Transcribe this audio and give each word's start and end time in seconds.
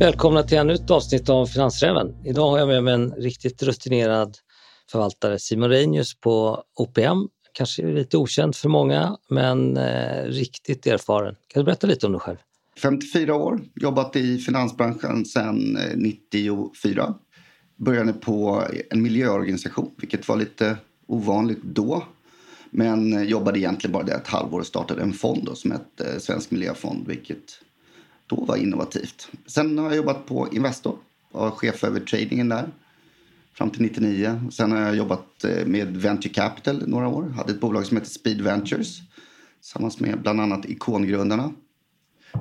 Välkomna 0.00 0.42
till 0.42 0.58
ännu 0.58 0.72
ett 0.72 0.90
avsnitt 0.90 1.28
av 1.28 1.46
Finansräven. 1.46 2.14
Idag 2.24 2.50
har 2.50 2.58
jag 2.58 2.68
med 2.68 2.84
mig 2.84 2.94
en 2.94 3.12
riktigt 3.12 3.62
rutinerad 3.62 4.36
förvaltare, 4.90 5.38
Simon 5.38 5.68
Reinius 5.68 6.20
på 6.20 6.62
OPM. 6.76 7.28
Kanske 7.52 7.82
lite 7.82 8.16
okänd 8.16 8.56
för 8.56 8.68
många, 8.68 9.16
men 9.28 9.76
eh, 9.76 10.24
riktigt 10.24 10.86
erfaren. 10.86 11.34
Kan 11.48 11.60
du 11.60 11.64
berätta 11.64 11.86
lite 11.86 12.06
om 12.06 12.12
dig 12.12 12.20
själv? 12.20 12.36
54 12.82 13.34
år, 13.34 13.60
jobbat 13.74 14.16
i 14.16 14.38
finansbranschen 14.38 15.24
sedan 15.24 15.76
eh, 15.76 15.96
94. 15.96 17.14
Började 17.76 18.12
på 18.12 18.62
en 18.90 19.02
miljöorganisation, 19.02 19.90
vilket 19.96 20.28
var 20.28 20.36
lite 20.36 20.76
ovanligt 21.06 21.62
då. 21.62 22.04
Men 22.70 23.12
eh, 23.12 23.22
jobbade 23.22 23.58
egentligen 23.58 23.92
bara 23.92 24.02
det 24.02 24.12
ett 24.12 24.28
halvår 24.28 24.60
och 24.60 24.66
startade 24.66 25.02
en 25.02 25.12
fond 25.12 25.42
då, 25.44 25.54
som 25.54 25.70
hette 25.70 26.12
eh, 26.12 26.18
Svensk 26.18 26.50
Miljöfond, 26.50 27.06
vilket 27.06 27.60
då 28.28 28.44
var 28.44 28.56
innovativt. 28.56 29.28
Sen 29.46 29.78
har 29.78 29.86
jag 29.86 29.96
jobbat 29.96 30.26
på 30.26 30.48
Investor, 30.52 30.96
var 31.32 31.50
chef 31.50 31.84
över 31.84 32.00
tradingen 32.00 32.48
där 32.48 32.68
fram 33.58 33.70
till 33.70 33.82
99. 33.82 34.40
Sen 34.50 34.72
har 34.72 34.80
jag 34.80 34.96
jobbat 34.96 35.44
eh, 35.44 35.66
med 35.66 35.96
Venture 35.96 36.34
Capital 36.34 36.88
några 36.88 37.08
år. 37.08 37.22
Hade 37.22 37.52
ett 37.52 37.60
bolag 37.60 37.86
som 37.86 37.96
heter 37.96 38.10
Speed 38.10 38.40
Ventures 38.40 38.98
tillsammans 39.60 40.00
med 40.00 40.22
bland 40.22 40.40
annat 40.40 40.64
ikongrundarna. 40.64 41.52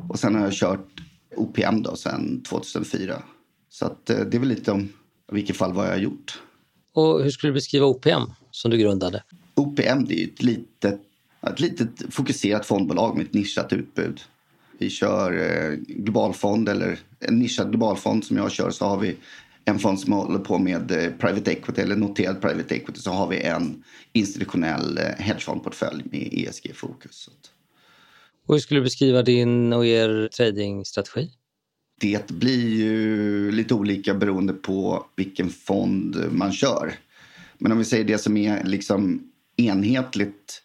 Och 0.10 0.20
sen 0.20 0.36
har 0.36 0.42
jag 0.42 0.54
kört 0.54 0.88
OPM 1.36 1.84
då 1.84 1.96
sen 1.96 2.44
2004. 2.44 3.22
Så 3.70 3.86
att, 3.86 4.10
eh, 4.10 4.20
det 4.20 4.38
är 4.38 4.40
väl 4.40 4.50
lite 4.50 4.72
om 4.72 4.82
i 4.82 5.36
vilket 5.36 5.58
fall 5.58 5.74
vad 5.74 5.86
jag 5.86 5.92
har 5.92 5.98
gjort. 5.98 6.42
Och 6.94 7.24
hur 7.24 7.30
skulle 7.30 7.50
du 7.52 7.54
beskriva 7.54 7.86
OPM 7.86 8.22
som 8.52 8.72
du 8.72 8.78
grundade? 8.78 9.24
OPM 9.56 10.06
det 10.06 10.24
är 10.24 10.28
ett 10.28 10.44
litet, 10.44 11.02
ett 11.42 11.60
litet 11.60 11.90
fokuserat 12.10 12.66
fondbolag 12.66 13.18
med 13.18 13.26
ett 13.26 13.34
nischat 13.34 13.74
utbud. 13.74 14.22
Vi 14.78 14.90
kör 14.90 15.34
eh, 15.34 15.78
globalfond 15.88 16.70
eller 16.70 17.00
en 17.20 17.40
nischad 17.40 17.70
globalfond 17.70 18.26
som 18.26 18.38
jag 18.38 18.52
kör 18.52 18.70
så 18.70 18.86
har 18.86 18.98
vi 18.98 19.16
en 19.66 19.80
fond 19.80 20.00
som 20.00 20.14
håller 20.14 20.40
på 20.40 20.58
med 20.58 20.92
eh, 20.92 21.12
private 21.12 21.52
equity 21.52 21.82
eller 21.82 21.96
noterad 21.96 22.42
private 22.42 22.76
equity 22.76 23.00
så 23.00 23.12
har 23.12 23.28
vi 23.28 23.42
en 23.42 23.84
institutionell 24.14 25.00
hedgefondportfölj 25.18 26.04
med 26.12 26.30
ESG-fokus. 26.32 27.30
Och 28.48 28.56
hur 28.56 28.60
skulle 28.60 28.80
du 28.80 28.84
beskriva 28.84 29.22
din 29.22 29.74
och 29.74 29.86
er 29.86 30.28
tradingstrategi? 30.28 31.32
Det 32.02 32.28
blir 32.32 32.70
ju 32.70 33.52
lite 33.52 33.74
olika 33.74 34.14
beroende 34.14 34.54
på 34.54 35.06
vilken 35.16 35.50
fond 35.50 36.32
man 36.32 36.52
kör. 36.52 36.94
Men 37.58 37.72
om 37.72 37.78
vi 37.78 37.86
säger 37.86 38.04
det 38.04 38.18
som 38.18 38.38
är 38.38 38.64
liksom 38.64 39.32
enhetligt 39.58 40.62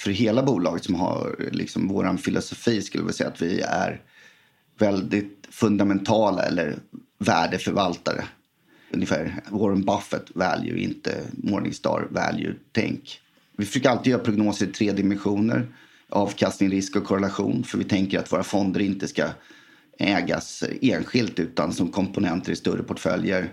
för 0.00 0.10
hela 0.10 0.42
bolaget 0.42 0.84
som 0.84 0.94
har 0.94 1.48
liksom 1.52 1.88
vår 1.88 2.16
filosofi 2.16 2.82
skulle 2.82 3.04
vi 3.04 3.12
säga 3.12 3.28
att 3.28 3.42
vi 3.42 3.60
är 3.60 4.00
väldigt 4.78 5.48
fundamentala 5.50 6.42
eller 6.42 6.78
värdeförvaltare. 7.18 8.24
Ungefär 8.90 9.42
Warren 9.48 9.84
Buffett 9.84 10.24
value, 10.34 10.78
inte 10.78 11.24
Morningstar 11.32 12.08
value-tänk. 12.10 13.20
Vi 13.56 13.66
försöker 13.66 13.88
alltid 13.88 14.10
göra 14.10 14.22
prognoser 14.22 14.66
i 14.66 14.72
tre 14.72 14.92
dimensioner. 14.92 15.66
Avkastning, 16.08 16.70
risk 16.70 16.96
och 16.96 17.04
korrelation. 17.04 17.64
För 17.64 17.78
vi 17.78 17.84
tänker 17.84 18.18
att 18.18 18.32
våra 18.32 18.42
fonder 18.42 18.80
inte 18.80 19.08
ska 19.08 19.24
ägas 19.98 20.64
enskilt 20.80 21.38
utan 21.38 21.72
som 21.72 21.88
komponenter 21.88 22.52
i 22.52 22.56
större 22.56 22.82
portföljer. 22.82 23.52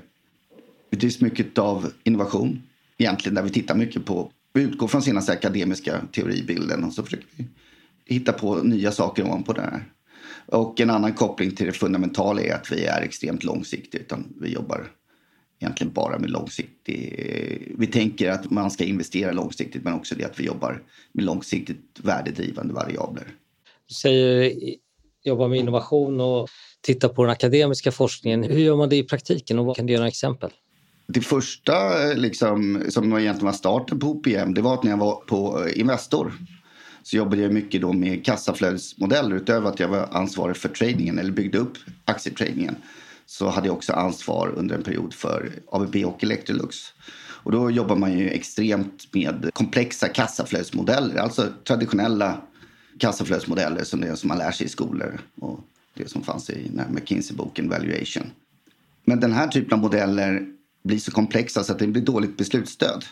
Vi 0.89 0.97
drivs 0.97 1.21
mycket 1.21 1.57
av 1.57 1.91
innovation. 2.03 2.61
Egentligen 2.97 3.35
där 3.35 3.43
vi 3.43 3.49
tittar 3.49 3.75
mycket 3.75 4.05
på, 4.05 4.31
vi 4.57 4.63
utgår 4.63 4.87
från 4.87 5.01
senaste 5.01 5.31
akademiska 5.31 6.01
teoribilden 6.11 6.83
och 6.83 6.93
så 6.93 7.03
försöker 7.03 7.27
vi 7.35 7.47
hitta 8.05 8.33
på 8.33 8.55
nya 8.55 8.91
saker 8.91 9.23
ovanpå 9.23 9.53
det 9.53 9.61
här. 9.61 9.85
Och 10.45 10.79
en 10.79 10.89
annan 10.89 11.13
koppling 11.13 11.51
till 11.51 11.65
det 11.65 11.71
fundamentala 11.71 12.41
är 12.41 12.53
att 12.53 12.71
vi 12.71 12.85
är 12.85 13.01
extremt 13.01 13.43
långsiktiga 13.43 14.01
utan 14.01 14.33
vi 14.41 14.53
jobbar 14.53 14.87
egentligen 15.59 15.93
bara 15.93 16.19
med 16.19 16.29
långsiktig... 16.29 17.75
Vi 17.77 17.87
tänker 17.87 18.31
att 18.31 18.51
man 18.51 18.71
ska 18.71 18.83
investera 18.83 19.31
långsiktigt 19.31 19.83
men 19.83 19.93
också 19.93 20.15
det 20.15 20.25
att 20.25 20.39
vi 20.39 20.43
jobbar 20.45 20.83
med 21.11 21.25
långsiktigt 21.25 21.99
värdedrivande 22.03 22.73
variabler. 22.73 23.27
Du 23.87 23.93
säger 23.93 24.53
jobba 25.23 25.47
med 25.47 25.59
innovation 25.59 26.21
och 26.21 26.49
titta 26.81 27.09
på 27.09 27.23
den 27.23 27.31
akademiska 27.31 27.91
forskningen. 27.91 28.43
Hur 28.43 28.59
gör 28.59 28.75
man 28.75 28.89
det 28.89 28.95
i 28.95 29.03
praktiken 29.03 29.59
och 29.59 29.65
vad 29.65 29.75
kan 29.75 29.85
du 29.85 29.93
ge 29.93 29.97
några 29.97 30.07
exempel? 30.07 30.51
Det 31.07 31.21
första 31.21 32.09
eh, 32.09 32.17
liksom, 32.17 32.83
som 32.89 33.17
egentligen 33.17 33.45
var 33.45 33.53
starten 33.53 33.99
på 33.99 34.07
OPM 34.07 34.53
det 34.53 34.61
var 34.61 34.73
att 34.73 34.83
när 34.83 34.91
jag 34.91 34.97
var 34.97 35.15
på 35.15 35.63
eh, 35.65 35.79
Investor 35.79 36.33
så 37.03 37.17
jobbade 37.17 37.41
jag 37.41 37.53
mycket 37.53 37.81
då 37.81 37.93
med 37.93 38.25
kassaflödesmodeller. 38.25 39.35
Utöver 39.35 39.69
att 39.69 39.79
jag 39.79 39.87
var 39.87 40.07
ansvarig 40.11 40.57
för 40.57 40.69
tradingen 40.69 41.19
eller 41.19 41.31
byggde 41.31 41.57
upp 41.57 41.77
aktietradingen 42.05 42.75
så 43.25 43.49
hade 43.49 43.67
jag 43.67 43.75
också 43.75 43.93
ansvar 43.93 44.53
under 44.55 44.75
en 44.75 44.83
period 44.83 45.13
för 45.13 45.51
ABB 45.71 45.95
och 46.05 46.23
Electrolux. 46.23 46.77
Och 47.17 47.51
då 47.51 47.71
jobbar 47.71 47.95
man 47.95 48.19
ju 48.19 48.29
extremt 48.29 49.13
med 49.13 49.49
komplexa 49.53 50.07
kassaflödesmodeller, 50.07 51.15
alltså 51.15 51.47
traditionella 51.63 52.41
kassaflödesmodeller 52.99 53.83
som 53.83 54.01
det 54.01 54.15
som 54.15 54.27
man 54.27 54.37
lär 54.37 54.51
sig 54.51 54.65
i 54.65 54.69
skolor 54.69 55.19
och 55.39 55.59
det 55.93 56.09
som 56.09 56.23
fanns 56.23 56.49
i 56.49 56.71
McKinsey-boken 56.89 57.69
Valuation. 57.69 58.31
Men 59.05 59.19
den 59.19 59.33
här 59.33 59.47
typen 59.47 59.73
av 59.73 59.79
modeller 59.79 60.56
blir 60.87 60.99
så 60.99 61.11
komplexa 61.11 61.63
så 61.63 61.71
att 61.71 61.79
det 61.79 61.87
blir 61.87 62.01
dåligt 62.01 62.37
beslutsstöd. 62.37 63.05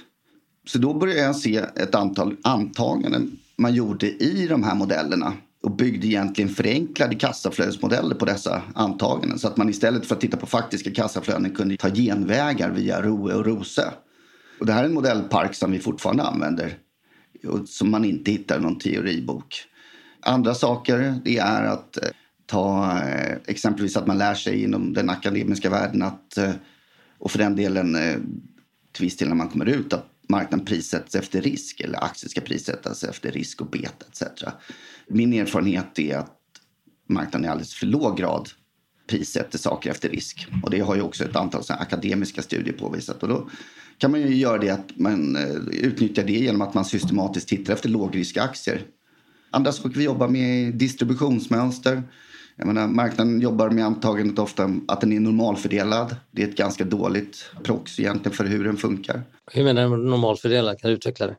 Så 0.67 0.77
då 0.77 0.93
började 0.93 1.21
jag 1.21 1.35
se 1.35 1.57
ett 1.57 1.95
antal 1.95 2.35
antaganden 2.43 3.37
man 3.57 3.73
gjorde 3.73 4.07
i 4.23 4.47
de 4.47 4.63
här 4.63 4.75
modellerna 4.75 5.33
och 5.63 5.71
byggde 5.71 6.07
egentligen 6.07 6.49
förenklade 6.49 7.15
kassaflödesmodeller 7.15 8.15
på 8.15 8.25
dessa 8.25 8.61
antaganden. 8.75 9.39
Så 9.39 9.47
att 9.47 9.57
man 9.57 9.69
istället 9.69 10.05
för 10.05 10.15
att 10.15 10.21
titta 10.21 10.37
på 10.37 10.45
faktiska 10.45 10.91
kassaflöden 10.91 11.51
kunde 11.51 11.77
ta 11.77 11.89
genvägar 11.89 12.71
via 12.71 13.01
ROE 13.01 13.33
och 13.33 13.45
ROSE. 13.45 13.93
Och 14.59 14.65
det 14.65 14.73
här 14.73 14.83
är 14.83 14.87
en 14.87 14.93
modellpark 14.93 15.55
som 15.55 15.71
vi 15.71 15.79
fortfarande 15.79 16.23
använder 16.23 16.77
och 17.47 17.69
som 17.69 17.91
man 17.91 18.05
inte 18.05 18.31
hittar 18.31 18.57
i 18.57 18.61
någon 18.61 18.79
teoribok. 18.79 19.63
Andra 20.21 20.53
saker 20.53 21.19
det 21.25 21.37
är 21.37 21.63
att 21.63 21.97
eh, 21.97 22.09
ta 22.45 22.97
eh, 22.99 23.37
exempelvis 23.45 23.97
att 23.97 24.07
man 24.07 24.17
lär 24.17 24.33
sig 24.33 24.63
inom 24.63 24.93
den 24.93 25.09
akademiska 25.09 25.69
världen 25.69 26.01
att 26.01 26.37
eh, 26.37 26.51
och 27.19 27.31
för 27.31 27.39
den 27.39 27.55
delen 27.55 27.95
eh, 27.95 28.17
till 28.91 29.05
viss 29.05 29.17
del 29.17 29.27
när 29.27 29.35
man 29.35 29.49
kommer 29.49 29.65
ut 29.65 29.93
att 29.93 30.05
marknaden 30.27 30.65
prissätts 30.65 31.15
efter 31.15 31.41
risk 31.41 31.79
eller 31.79 32.03
aktier 32.03 32.29
ska 32.29 32.41
prissättas 32.41 33.03
efter 33.03 33.31
risk 33.31 33.61
och 33.61 33.67
beta 33.67 34.05
etc. 34.11 34.43
Min 35.07 35.33
erfarenhet 35.33 35.99
är 35.99 36.17
att 36.17 36.37
marknaden 37.09 37.45
i 37.45 37.47
alldeles 37.47 37.73
för 37.73 37.85
låg 37.85 38.17
grad 38.17 38.49
prissätter 39.07 39.57
saker 39.57 39.91
efter 39.91 40.09
risk. 40.09 40.47
Och 40.63 40.69
det 40.69 40.79
har 40.79 40.95
ju 40.95 41.01
också 41.01 41.23
ett 41.23 41.35
antal 41.35 41.63
akademiska 41.69 42.41
studier 42.41 42.73
påvisat. 42.73 43.23
Och 43.23 43.29
då 43.29 43.49
kan 43.97 44.11
man 44.11 44.21
ju 44.21 44.35
göra 44.35 44.57
det 44.57 44.69
att 44.69 44.97
man 44.97 45.35
eh, 45.35 45.55
utnyttjar 45.71 46.23
det 46.23 46.33
genom 46.33 46.61
att 46.61 46.73
man 46.73 46.85
systematiskt 46.85 47.47
tittar 47.47 47.73
efter 47.73 47.89
lågriskaktier. 47.89 48.81
Andra 49.49 49.71
saker 49.71 49.89
vi 49.89 50.03
jobbar 50.03 50.27
med 50.27 50.67
är 50.67 50.71
distributionsmönster. 50.71 52.03
Jag 52.57 52.67
menar, 52.67 52.87
marknaden 52.87 53.41
jobbar 53.41 53.69
med 53.69 53.85
antagandet 53.85 54.39
ofta 54.39 54.69
att 54.87 55.01
den 55.01 55.13
är 55.13 55.19
normalfördelad. 55.19 56.15
Det 56.31 56.43
är 56.43 56.47
ett 56.47 56.57
ganska 56.57 56.83
dåligt 56.83 57.51
prox 57.63 57.99
egentligen 57.99 58.37
för 58.37 58.45
hur 58.45 58.63
den 58.63 58.77
funkar. 58.77 59.23
Hur 59.51 59.63
menar 59.63 59.83
du 59.83 59.97
normalfördelad? 59.97 60.79
Kan 60.79 60.89
du 60.89 60.95
utveckla 60.95 61.27
det? 61.27 61.35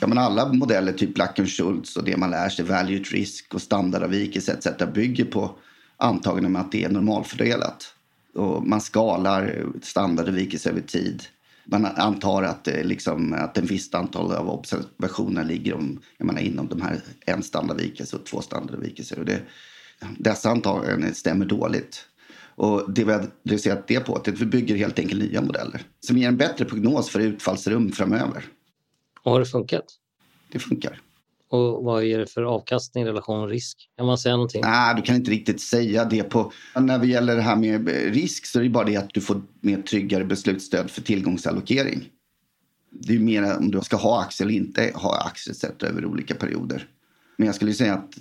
Ja, 0.00 0.06
men 0.06 0.18
alla 0.18 0.52
modeller, 0.52 0.92
typ 0.92 1.14
Black-Scholes 1.14 1.96
och 1.96 2.04
det 2.04 2.16
man 2.16 2.30
lär 2.30 2.48
sig, 2.48 2.64
value 2.64 3.00
at 3.00 3.12
risk 3.12 3.54
och 3.54 3.62
standardavvikelse 3.62 4.52
etc. 4.52 4.92
bygger 4.94 5.24
på 5.24 5.50
antaganden 5.96 6.52
med 6.52 6.60
att 6.60 6.72
det 6.72 6.84
är 6.84 6.88
normalfördelat. 6.88 7.94
Och 8.34 8.66
man 8.66 8.80
skalar 8.80 9.66
standardavvikelse 9.82 10.70
över 10.70 10.80
tid. 10.80 11.22
Man 11.64 11.86
antar 11.86 12.42
att, 12.42 12.64
det 12.64 12.84
liksom, 12.84 13.32
att 13.32 13.58
en 13.58 13.66
visst 13.66 13.94
antal 13.94 14.32
av 14.32 14.50
observationer 14.50 15.44
ligger 15.44 15.74
om, 15.74 16.00
jag 16.18 16.26
menar, 16.26 16.40
inom 16.40 16.68
de 16.68 16.82
här 16.82 17.00
en 17.26 17.42
standardavvikelse 17.42 18.16
och 18.16 18.26
två 18.26 18.40
standardavvikelser. 18.40 19.18
Och 19.18 19.24
det, 19.24 19.40
dessa 20.18 20.50
antaganden 20.50 21.14
stämmer 21.14 21.46
dåligt. 21.46 22.04
Och 22.56 22.92
det 22.92 23.04
vi 23.04 23.12
har 23.12 23.26
adresserat 23.46 23.88
det 23.88 24.00
på 24.00 24.14
är 24.14 24.18
att 24.18 24.40
vi 24.40 24.46
bygger 24.46 24.76
helt 24.76 24.98
enkelt 24.98 25.22
nya 25.22 25.40
modeller 25.40 25.82
som 26.00 26.18
ger 26.18 26.28
en 26.28 26.36
bättre 26.36 26.64
prognos 26.64 27.10
för 27.10 27.20
utfallsrum 27.20 27.92
framöver. 27.92 28.44
Och 29.22 29.32
har 29.32 29.40
det 29.40 29.46
funkat? 29.46 29.84
Det 30.52 30.58
funkar. 30.58 31.00
Och 31.48 31.84
vad 31.84 32.04
ger 32.04 32.18
det 32.18 32.26
för 32.26 32.42
avkastning, 32.42 33.04
relation 33.04 33.40
och 33.40 33.48
risk? 33.48 33.90
Kan 33.96 34.06
man 34.06 34.18
säga 34.18 34.36
någonting? 34.36 34.62
Nej, 34.64 34.94
du 34.96 35.02
kan 35.02 35.16
inte 35.16 35.30
riktigt 35.30 35.60
säga 35.60 36.04
det. 36.04 36.22
på. 36.22 36.52
När 36.80 36.98
det 36.98 37.06
gäller 37.06 37.36
det 37.36 37.42
här 37.42 37.56
med 37.56 37.88
risk 38.14 38.46
så 38.46 38.58
är 38.58 38.62
det 38.62 38.70
bara 38.70 38.84
det 38.84 38.96
att 38.96 39.14
du 39.14 39.20
får 39.20 39.42
mer 39.60 39.82
tryggare 39.82 40.24
beslutsstöd 40.24 40.90
för 40.90 41.02
tillgångsallokering. 41.02 42.04
Det 42.90 43.14
är 43.14 43.18
mer 43.18 43.56
om 43.56 43.70
du 43.70 43.80
ska 43.80 43.96
ha 43.96 44.20
aktier 44.20 44.46
eller 44.46 44.56
inte 44.56 44.92
ha 44.94 45.22
aktier 45.26 45.54
sett 45.54 45.82
över 45.82 46.04
olika 46.04 46.34
perioder. 46.34 46.88
Men 47.36 47.46
jag 47.46 47.54
skulle 47.54 47.72
säga 47.72 47.94
att 47.94 48.14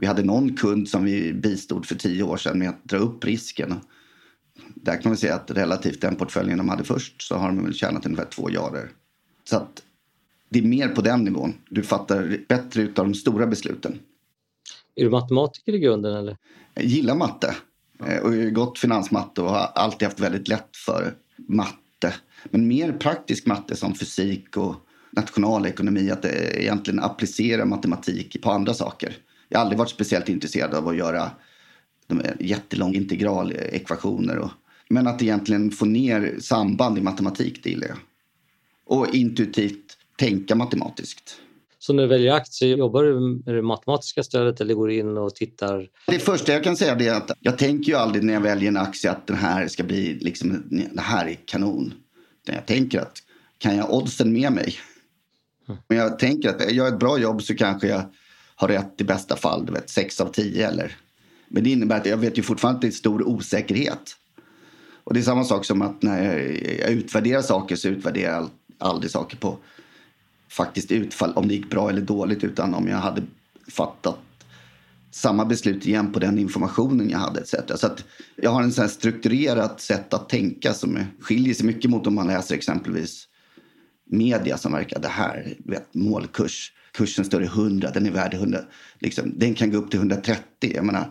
vi 0.00 0.06
hade 0.06 0.22
någon 0.22 0.56
kund 0.56 0.88
som 0.88 1.04
vi 1.04 1.32
bistod 1.32 1.86
för 1.86 1.94
tio 1.94 2.22
år 2.22 2.36
sedan 2.36 2.58
med 2.58 2.68
att 2.68 2.84
dra 2.84 2.96
upp 2.96 3.24
risken. 3.24 3.74
Där 4.74 5.02
kan 5.02 5.12
vi 5.12 5.18
säga 5.18 5.34
att 5.34 5.50
relativt 5.50 6.00
den 6.00 6.16
portföljen 6.16 6.58
de 6.58 6.68
hade 6.68 6.84
först 6.84 7.22
så 7.22 7.36
har 7.36 7.48
de 7.48 7.64
väl 7.64 7.74
tjänat 7.74 8.06
ungefär 8.06 8.24
två 8.24 8.50
jarder. 8.50 8.90
Så 9.44 9.56
att 9.56 9.82
det 10.48 10.58
är 10.58 10.62
mer 10.62 10.88
på 10.88 11.00
den 11.00 11.24
nivån. 11.24 11.54
Du 11.68 11.82
fattar 11.82 12.38
bättre 12.48 12.82
av 12.82 12.92
de 12.94 13.14
stora 13.14 13.46
besluten. 13.46 13.98
Är 14.94 15.04
du 15.04 15.10
matematiker 15.10 15.74
i 15.74 15.78
grunden? 15.78 16.16
Eller? 16.16 16.36
Jag 16.74 16.84
gillar 16.84 17.14
matte. 17.14 17.54
Eh, 18.06 18.22
och 18.22 18.36
jag 18.36 18.44
har 18.44 18.50
gått 18.50 18.78
finansmatte 18.78 19.42
och 19.42 19.50
har 19.50 19.58
alltid 19.74 20.08
haft 20.08 20.20
väldigt 20.20 20.48
lätt 20.48 20.76
för 20.76 21.14
matte. 21.36 22.14
Men 22.44 22.68
mer 22.68 22.92
praktisk 22.92 23.46
matte 23.46 23.76
som 23.76 23.94
fysik 23.94 24.56
och 24.56 24.74
nationalekonomi. 25.10 26.10
Att 26.10 26.24
egentligen 26.24 27.00
applicera 27.00 27.64
matematik 27.64 28.42
på 28.42 28.50
andra 28.50 28.74
saker. 28.74 29.16
Jag 29.48 29.58
har 29.58 29.64
aldrig 29.64 29.78
varit 29.78 29.90
speciellt 29.90 30.28
intresserad 30.28 30.74
av 30.74 30.88
att 30.88 30.96
göra 30.96 31.30
jättelånga 32.40 32.94
integralekvationer. 32.94 34.38
Och, 34.38 34.50
men 34.88 35.06
att 35.06 35.22
egentligen 35.22 35.70
få 35.70 35.84
ner 35.84 36.36
samband 36.40 36.98
i 36.98 37.00
matematik, 37.00 37.60
det 37.62 37.70
gillar 37.70 37.88
jag. 37.88 37.98
Och 38.84 39.14
intuitivt 39.14 39.96
tänka 40.16 40.54
matematiskt. 40.54 41.40
Så 41.78 41.92
när 41.92 42.02
du 42.02 42.08
väljer 42.08 42.32
aktier, 42.32 42.76
jobbar 42.76 43.02
du 43.02 43.20
med 43.20 43.54
det 43.54 43.62
matematiska 43.62 44.22
stödet 44.22 44.60
eller 44.60 44.74
går 44.74 44.88
du 44.88 44.94
in 44.94 45.16
och 45.16 45.34
tittar? 45.34 45.88
Det 46.06 46.18
första 46.18 46.52
jag 46.52 46.64
kan 46.64 46.76
säga 46.76 46.92
är 46.92 47.16
att 47.16 47.30
jag 47.40 47.58
tänker 47.58 47.92
ju 47.92 47.98
aldrig 47.98 48.24
när 48.24 48.32
jag 48.32 48.40
väljer 48.40 48.68
en 48.68 48.76
aktie 48.76 49.10
att 49.10 49.26
den 49.26 49.36
här 49.36 49.68
ska 49.68 49.82
bli, 49.82 50.14
liksom, 50.14 50.62
det 50.92 51.00
här 51.00 51.26
är 51.26 51.38
kanon. 51.44 51.94
Jag 52.46 52.66
tänker 52.66 53.00
att 53.00 53.18
kan 53.58 53.76
jag 53.76 53.94
oddsen 53.94 54.32
med 54.32 54.52
mig? 54.52 54.74
Mm. 55.68 55.80
Men 55.88 55.98
jag 55.98 56.18
tänker 56.18 56.48
att 56.48 56.60
jag 56.60 56.72
gör 56.72 56.88
ett 56.88 56.98
bra 56.98 57.18
jobb 57.18 57.42
så 57.42 57.54
kanske 57.54 57.88
jag 57.88 58.02
har 58.58 58.68
rätt 58.68 59.00
i 59.00 59.04
bästa 59.04 59.36
fall, 59.36 59.66
du 59.66 59.72
vet 59.72 59.90
6 59.90 60.20
av 60.20 60.32
10 60.32 60.68
eller. 60.68 60.96
Men 61.48 61.64
det 61.64 61.70
innebär 61.70 61.96
att 61.96 62.06
jag 62.06 62.16
vet 62.16 62.38
ju 62.38 62.42
fortfarande 62.42 62.76
att 62.76 62.82
det 62.82 62.88
är 62.88 62.92
stor 62.92 63.28
osäkerhet. 63.28 64.16
Och 65.04 65.14
det 65.14 65.20
är 65.20 65.24
samma 65.24 65.44
sak 65.44 65.64
som 65.64 65.82
att 65.82 66.02
när 66.02 66.38
jag 66.80 66.90
utvärderar 66.90 67.42
saker 67.42 67.76
så 67.76 67.88
utvärderar 67.88 68.32
jag 68.32 68.50
aldrig 68.78 69.10
saker 69.10 69.36
på 69.36 69.58
faktiskt 70.48 70.92
utfall, 70.92 71.32
om 71.32 71.48
det 71.48 71.54
gick 71.54 71.70
bra 71.70 71.90
eller 71.90 72.00
dåligt, 72.00 72.44
utan 72.44 72.74
om 72.74 72.88
jag 72.88 72.96
hade 72.96 73.22
fattat 73.70 74.18
samma 75.10 75.44
beslut 75.44 75.86
igen 75.86 76.12
på 76.12 76.18
den 76.18 76.38
informationen 76.38 77.10
jag 77.10 77.18
hade. 77.18 77.40
Etc. 77.40 77.54
Så 77.76 77.86
att 77.86 78.04
jag 78.36 78.50
har 78.50 78.62
en 78.62 78.72
sån 78.72 78.88
strukturerat 78.88 79.80
sätt 79.80 80.14
att 80.14 80.28
tänka 80.28 80.74
som 80.74 80.98
skiljer 81.20 81.54
sig 81.54 81.66
mycket 81.66 81.90
mot 81.90 82.06
om 82.06 82.14
man 82.14 82.26
läser 82.26 82.54
exempelvis 82.54 83.28
media 84.10 84.58
som 84.58 84.72
verkar 84.72 85.00
det 85.00 85.08
här, 85.08 85.54
vet, 85.58 85.94
målkurs, 85.94 86.72
kursen 86.98 87.24
står 87.24 87.42
i 87.42 87.46
100, 87.46 87.90
den 87.94 88.06
är 88.06 88.10
värd 88.10 88.34
100, 88.34 88.58
liksom, 88.98 89.32
den 89.36 89.54
kan 89.54 89.70
gå 89.70 89.78
upp 89.78 89.90
till 89.90 89.98
130. 89.98 90.42
Jag 90.60 90.84
menar, 90.84 91.10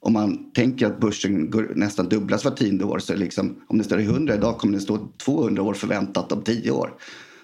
om 0.00 0.12
man 0.12 0.52
tänker 0.52 0.86
att 0.86 1.00
börsen 1.00 1.50
går, 1.50 1.72
nästan 1.74 2.08
dubblas 2.08 2.44
var 2.44 2.52
tionde 2.52 2.84
år 2.84 2.98
så 2.98 3.14
liksom, 3.14 3.62
om 3.66 3.78
den 3.78 3.84
står 3.84 4.00
i 4.00 4.04
100 4.04 4.34
idag 4.34 4.58
kommer 4.58 4.72
den 4.72 4.80
stå 4.80 5.08
200 5.18 5.62
år 5.62 5.74
förväntat 5.74 6.32
om 6.32 6.42
10 6.42 6.70
år. 6.70 6.94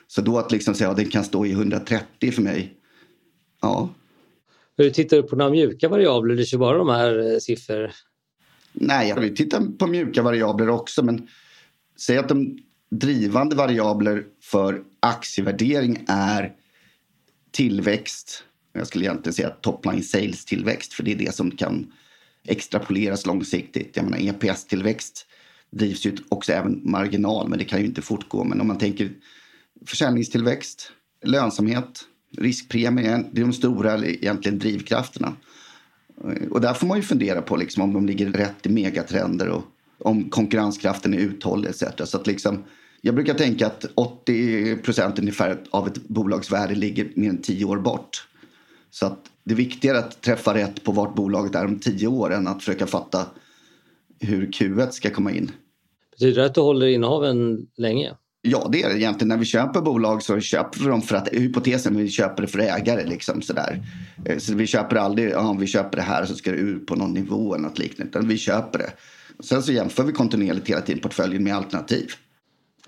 Så 0.06 0.20
då 0.20 0.38
att 0.38 0.52
liksom 0.52 0.74
säga 0.74 0.90
att 0.90 0.96
den 0.96 1.10
kan 1.10 1.24
stå 1.24 1.46
i 1.46 1.52
130 1.52 2.32
för 2.32 2.42
mig, 2.42 2.74
ja. 3.62 3.88
Hur 4.76 4.90
tittar 4.90 5.16
du 5.16 5.22
på 5.22 5.36
några 5.36 5.50
mjuka 5.50 5.88
variabler? 5.88 6.36
Du 6.36 6.44
kör 6.44 6.58
bara 6.58 6.78
de 6.78 6.88
här 6.88 7.32
eh, 7.32 7.38
siffror? 7.38 7.90
Nej, 8.72 9.08
jag 9.08 9.36
tittar 9.36 9.78
på 9.78 9.86
mjuka 9.86 10.22
variabler 10.22 10.68
också 10.68 11.02
men 11.02 11.28
säg 11.96 12.18
att 12.18 12.28
de 12.28 12.58
drivande 12.90 13.56
variabler 13.56 14.24
för 14.42 14.82
aktievärdering 15.00 16.04
är 16.08 16.52
tillväxt. 17.50 18.44
Jag 18.72 18.86
skulle 18.86 19.04
egentligen 19.04 19.34
säga 19.34 19.50
topline 19.50 20.02
sales 20.02 20.44
tillväxt 20.44 20.92
för 20.92 21.02
det 21.02 21.12
är 21.12 21.16
det 21.16 21.34
som 21.34 21.50
kan 21.50 21.92
extrapoleras 22.44 23.26
långsiktigt. 23.26 23.96
Jag 23.96 24.04
menar 24.04 24.18
EPS-tillväxt 24.18 25.26
drivs 25.70 26.06
ju 26.06 26.16
också 26.28 26.52
även 26.52 26.80
marginal 26.84 27.48
men 27.48 27.58
det 27.58 27.64
kan 27.64 27.80
ju 27.80 27.86
inte 27.86 28.02
fortgå. 28.02 28.44
Men 28.44 28.60
om 28.60 28.66
man 28.66 28.78
tänker 28.78 29.10
försäljningstillväxt, 29.86 30.92
lönsamhet, 31.24 32.04
riskpremie, 32.36 33.24
det 33.32 33.40
är 33.40 33.44
de 33.44 33.52
stora 33.52 34.06
egentligen 34.06 34.58
drivkrafterna. 34.58 35.36
Och 36.50 36.60
där 36.60 36.74
får 36.74 36.86
man 36.86 36.98
ju 36.98 37.02
fundera 37.02 37.42
på 37.42 37.56
liksom 37.56 37.82
om 37.82 37.92
de 37.92 38.06
ligger 38.06 38.32
rätt 38.32 38.66
i 38.66 38.68
megatrender 38.68 39.48
och 39.48 39.64
om 39.98 40.30
konkurrenskraften 40.30 41.14
är 41.14 41.18
uthållig 41.18 41.68
etc. 41.68 41.84
Så 42.04 42.16
att 42.16 42.26
liksom, 42.26 42.64
jag 43.00 43.14
brukar 43.14 43.34
tänka 43.34 43.66
att 43.66 43.84
80 43.94 44.76
procent 44.76 45.18
ungefär 45.18 45.58
av 45.70 45.86
ett 45.86 46.08
bolags 46.08 46.52
värde 46.52 46.74
ligger 46.74 47.08
mer 47.14 47.28
än 47.28 47.42
10 47.42 47.64
år 47.64 47.78
bort. 47.78 48.28
Så 48.90 49.06
att 49.06 49.18
det 49.44 49.52
är 49.52 49.56
viktigare 49.56 49.98
att 49.98 50.20
träffa 50.20 50.54
rätt 50.54 50.84
på 50.84 50.92
vart 50.92 51.14
bolaget 51.14 51.54
är 51.54 51.64
om 51.64 51.78
10 51.78 52.06
år 52.06 52.32
än 52.32 52.48
att 52.48 52.58
försöka 52.58 52.86
fatta 52.86 53.26
hur 54.20 54.46
Q1 54.46 54.90
ska 54.90 55.10
komma 55.10 55.32
in. 55.32 55.50
Betyder 56.10 56.40
det 56.40 56.46
att 56.46 56.54
du 56.54 56.60
håller 56.60 56.86
innehaven 56.86 57.66
länge? 57.76 58.14
Ja, 58.42 58.68
det 58.72 58.82
är 58.82 58.88
det 58.88 59.00
egentligen. 59.00 59.28
När 59.28 59.36
vi 59.36 59.44
köper 59.44 59.80
bolag 59.80 60.22
så 60.22 60.40
köper 60.40 60.80
vi 60.80 60.86
dem 60.86 61.02
för 61.02 61.16
att 61.16 61.28
hypotesen 61.28 61.96
vi 61.96 62.08
köper 62.08 62.42
det 62.42 62.48
för 62.48 62.58
ägare. 62.58 63.06
Liksom, 63.06 63.42
sådär. 63.42 63.82
Eh, 64.24 64.38
så 64.38 64.54
vi 64.54 64.66
köper 64.66 64.96
aldrig, 64.96 65.30
ja, 65.30 65.56
vi 65.60 65.66
köper 65.66 65.96
det 65.96 66.02
här 66.02 66.24
så 66.24 66.34
ska 66.34 66.50
det 66.50 66.56
ut 66.56 66.86
på 66.86 66.96
någon 66.96 67.12
nivå 67.12 67.54
eller 67.54 67.68
något 67.68 67.78
liknande. 67.78 68.10
Utan 68.10 68.28
vi 68.28 68.38
köper 68.38 68.78
det. 68.78 68.92
Sen 69.40 69.62
så 69.62 69.72
jämför 69.72 70.02
vi 70.02 70.12
kontinuerligt 70.12 70.68
hela 70.68 70.80
tiden 70.80 71.00
portföljen 71.00 71.44
med 71.44 71.56
alternativ. 71.56 72.10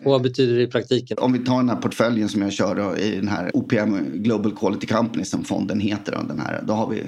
Och 0.04 0.10
vad 0.10 0.22
betyder 0.22 0.56
det 0.56 0.62
i 0.62 0.66
praktiken? 0.66 1.18
Om 1.20 1.32
vi 1.32 1.38
tar 1.38 1.56
den 1.56 1.68
här 1.68 1.76
portföljen 1.76 2.28
som 2.28 2.42
jag 2.42 2.52
kör 2.52 2.74
då, 2.74 2.96
i 2.96 3.16
den 3.16 3.28
här 3.28 3.50
OPM 3.56 4.22
Global 4.22 4.56
Quality 4.56 4.86
Company 4.86 5.24
som 5.24 5.44
fonden 5.44 5.80
heter. 5.80 6.12
Då, 6.12 6.22
den 6.22 6.40
här, 6.40 6.62
då 6.66 6.72
har 6.72 6.90
vi 6.90 7.02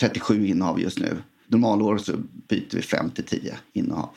37 0.00 0.46
innehav 0.46 0.80
just 0.80 0.98
nu. 0.98 1.16
Normalår 1.48 1.98
så 1.98 2.12
byter 2.48 2.76
vi 2.76 2.82
5 2.82 3.10
till 3.10 3.24
10 3.24 3.54
innehav. 3.72 4.08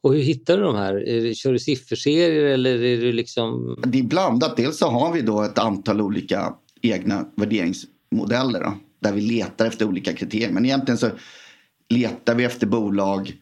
Och 0.00 0.14
hur 0.14 0.22
hittar 0.22 0.56
du 0.56 0.62
de 0.62 0.76
här? 0.76 1.34
Kör 1.34 1.52
du 1.52 1.58
sifferserier 1.58 2.44
eller 2.44 2.82
är 2.82 3.00
det 3.00 3.12
liksom? 3.12 3.78
Det 3.86 3.98
är 3.98 4.02
blandat. 4.02 4.56
Dels 4.56 4.78
så 4.78 4.86
har 4.86 5.12
vi 5.12 5.22
då 5.22 5.42
ett 5.42 5.58
antal 5.58 6.00
olika 6.00 6.54
egna 6.82 7.26
värderingsmodeller 7.36 8.60
då, 8.60 8.74
där 9.00 9.12
vi 9.12 9.20
letar 9.20 9.66
efter 9.66 9.84
olika 9.86 10.12
kriterier. 10.12 10.52
Men 10.52 10.64
egentligen 10.64 10.98
så 10.98 11.10
letar 11.88 12.34
vi 12.34 12.44
efter 12.44 12.66
bolag. 12.66 13.36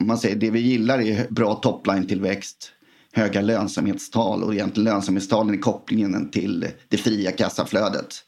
Om 0.00 0.06
man 0.06 0.18
säger 0.18 0.36
det 0.36 0.50
vi 0.50 0.60
gillar 0.60 1.00
är 1.00 1.26
bra 1.30 1.54
topline-tillväxt, 1.54 2.72
höga 3.12 3.40
lönsamhetstal 3.40 4.42
och 4.42 4.54
egentligen 4.54 4.84
lönsamhetstalen 4.84 5.54
är 5.54 5.58
kopplingen 5.58 6.30
till 6.30 6.66
det 6.88 6.96
fria 6.96 7.32
kassaflödet. 7.32 8.24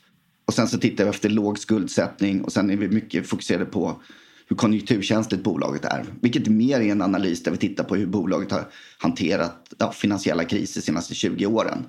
Och 0.46 0.54
sen 0.54 0.68
så 0.68 0.78
tittar 0.78 1.04
vi 1.04 1.10
efter 1.10 1.28
låg 1.28 1.58
skuldsättning 1.58 2.42
och 2.44 2.52
sen 2.52 2.70
är 2.70 2.76
vi 2.76 2.88
mycket 2.88 3.26
fokuserade 3.26 3.64
på 3.64 4.00
hur 4.46 4.56
konjunkturkänsligt 4.56 5.44
bolaget 5.44 5.84
är. 5.84 6.04
Vilket 6.20 6.48
mer 6.48 6.80
är 6.80 6.92
en 6.92 7.02
analys 7.02 7.42
där 7.42 7.50
vi 7.50 7.56
tittar 7.56 7.84
på 7.84 7.96
hur 7.96 8.06
bolaget 8.06 8.52
har 8.52 8.64
hanterat 8.98 9.72
ja, 9.78 9.92
finansiella 9.92 10.44
kriser 10.44 10.80
de 10.80 10.84
senaste 10.84 11.14
20 11.14 11.46
åren. 11.46 11.86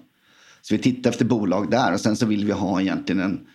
Så 0.61 0.75
vi 0.75 0.81
tittar 0.81 1.09
efter 1.09 1.25
bolag 1.25 1.71
där 1.71 1.94
och 1.94 1.99
sen 1.99 2.15
så 2.15 2.25
vill 2.25 2.45
vi 2.45 2.51
ha 2.51 2.81
egentligen 2.81 3.21
en 3.21 3.47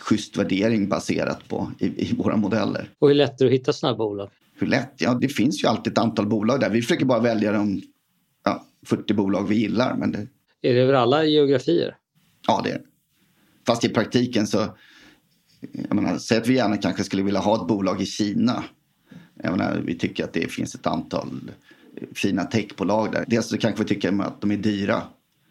schysst 0.00 0.36
värdering 0.36 0.88
baserat 0.88 1.48
på 1.48 1.70
i, 1.78 1.86
i 1.86 2.14
våra 2.14 2.36
modeller. 2.36 2.90
Och 2.98 3.08
hur 3.08 3.14
lätt 3.14 3.40
är 3.40 3.44
det 3.44 3.50
att 3.50 3.60
hitta 3.60 3.72
sådana 3.72 3.96
bolag? 3.96 4.30
Hur 4.54 4.66
lätt? 4.66 4.94
Ja, 4.98 5.14
det 5.14 5.28
finns 5.28 5.64
ju 5.64 5.68
alltid 5.68 5.92
ett 5.92 5.98
antal 5.98 6.26
bolag 6.26 6.60
där. 6.60 6.70
Vi 6.70 6.82
försöker 6.82 7.04
bara 7.04 7.20
välja 7.20 7.52
de 7.52 7.82
ja, 8.44 8.66
40 8.86 9.14
bolag 9.14 9.48
vi 9.48 9.54
gillar. 9.54 9.96
Men 9.96 10.12
det... 10.12 10.26
Är 10.62 10.74
det 10.74 10.80
över 10.80 10.92
alla 10.92 11.24
geografier? 11.24 11.96
Ja, 12.46 12.60
det 12.64 12.70
är 12.70 12.74
det. 12.74 12.84
Fast 13.66 13.84
i 13.84 13.88
praktiken 13.88 14.46
så 14.46 14.76
jag 15.72 15.94
menar, 15.94 16.18
säg 16.18 16.38
att 16.38 16.46
vi 16.46 16.54
gärna 16.54 16.76
kanske 16.76 17.04
skulle 17.04 17.22
vilja 17.22 17.40
ha 17.40 17.56
ett 17.56 17.66
bolag 17.66 18.02
i 18.02 18.06
Kina. 18.06 18.64
Jag 19.42 19.50
menar, 19.50 19.82
vi 19.84 19.98
tycker 19.98 20.24
att 20.24 20.32
det 20.32 20.52
finns 20.52 20.74
ett 20.74 20.86
antal 20.86 21.50
fina 22.14 22.44
techbolag 22.44 23.12
där. 23.12 23.24
Dels 23.28 23.48
så 23.48 23.58
kanske 23.58 23.82
vi 23.82 23.88
tycker 23.88 24.22
att 24.22 24.40
de 24.40 24.50
är 24.50 24.56
dyra 24.56 25.02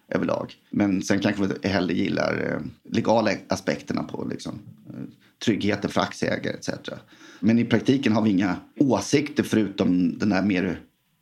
överlag. 0.09 0.53
Men 0.69 1.01
sen 1.01 1.19
kanske 1.19 1.47
vi 1.61 1.69
hellre 1.69 1.93
gillar 1.93 2.51
eh, 2.51 2.91
legala 2.93 3.31
aspekterna 3.47 4.03
på 4.03 4.27
liksom, 4.31 4.59
eh, 4.89 5.03
tryggheten 5.45 5.89
för 5.89 6.01
aktieägare 6.01 6.53
etc. 6.53 6.69
Men 7.39 7.59
i 7.59 7.65
praktiken 7.65 8.13
har 8.13 8.21
vi 8.21 8.29
inga 8.29 8.55
åsikter 8.79 9.43
förutom 9.43 10.17
den 10.17 10.31
här 10.31 10.43
mer... 10.43 10.79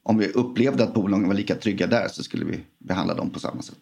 Om 0.09 0.17
vi 0.17 0.27
upplevde 0.27 0.83
att 0.83 0.93
bolagen 0.93 1.27
var 1.27 1.35
lika 1.35 1.55
trygga 1.55 1.87
där 1.87 2.07
så 2.07 2.23
skulle 2.23 2.45
vi 2.45 2.59
behandla 2.77 3.13
dem 3.13 3.29
på 3.29 3.39
samma 3.39 3.61
sätt. 3.61 3.79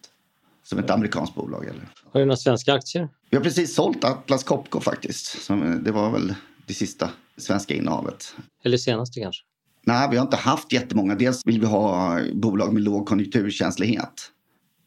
Som 0.62 0.78
ett 0.78 0.90
amerikanskt 0.90 1.34
bolag. 1.34 1.64
Eller? 1.64 1.88
Har 2.12 2.20
du 2.20 2.26
några 2.26 2.36
svenska 2.36 2.74
aktier? 2.74 3.08
Vi 3.30 3.36
har 3.36 3.44
precis 3.44 3.74
sålt 3.74 4.04
Atlas 4.04 4.44
Copco 4.44 4.80
faktiskt. 4.80 5.48
Det 5.80 5.90
var 5.90 6.10
väl 6.10 6.34
det 6.66 6.74
sista 6.74 7.10
svenska 7.36 7.74
innehavet. 7.74 8.34
Eller 8.64 8.76
senaste 8.76 9.20
kanske? 9.20 9.44
Nej, 9.84 10.08
vi 10.10 10.16
har 10.16 10.24
inte 10.24 10.36
haft 10.36 10.72
jättemånga. 10.72 11.14
Dels 11.14 11.46
vill 11.46 11.60
vi 11.60 11.66
ha 11.66 12.18
bolag 12.34 12.72
med 12.72 12.82
låg 12.82 13.06
konjunkturkänslighet 13.06 14.30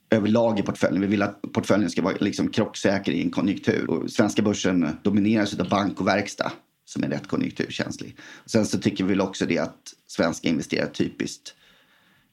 överlag 0.09 0.59
i 0.59 0.61
portföljen. 0.61 1.01
Vi 1.01 1.07
vill 1.07 1.21
att 1.21 1.41
portföljen 1.53 1.89
ska 1.89 2.01
vara 2.01 2.15
liksom 2.19 2.47
krocksäker 2.47 3.11
i 3.11 3.21
en 3.21 3.31
konjunktur. 3.31 3.89
Och 3.89 4.11
svenska 4.11 4.41
börsen 4.41 4.97
domineras 5.03 5.59
av 5.59 5.69
bank 5.69 6.01
och 6.01 6.07
verkstad 6.07 6.51
som 6.91 7.03
är 7.03 7.09
rätt 7.09 7.27
konjunkturkänslig. 7.27 8.17
Sen 8.45 8.65
så 8.65 8.79
tycker 8.79 9.03
vi 9.03 9.19
också 9.19 9.45
det 9.45 9.57
att 9.57 9.93
svenska 10.07 10.49
investerare 10.49 10.89
typiskt 10.89 11.53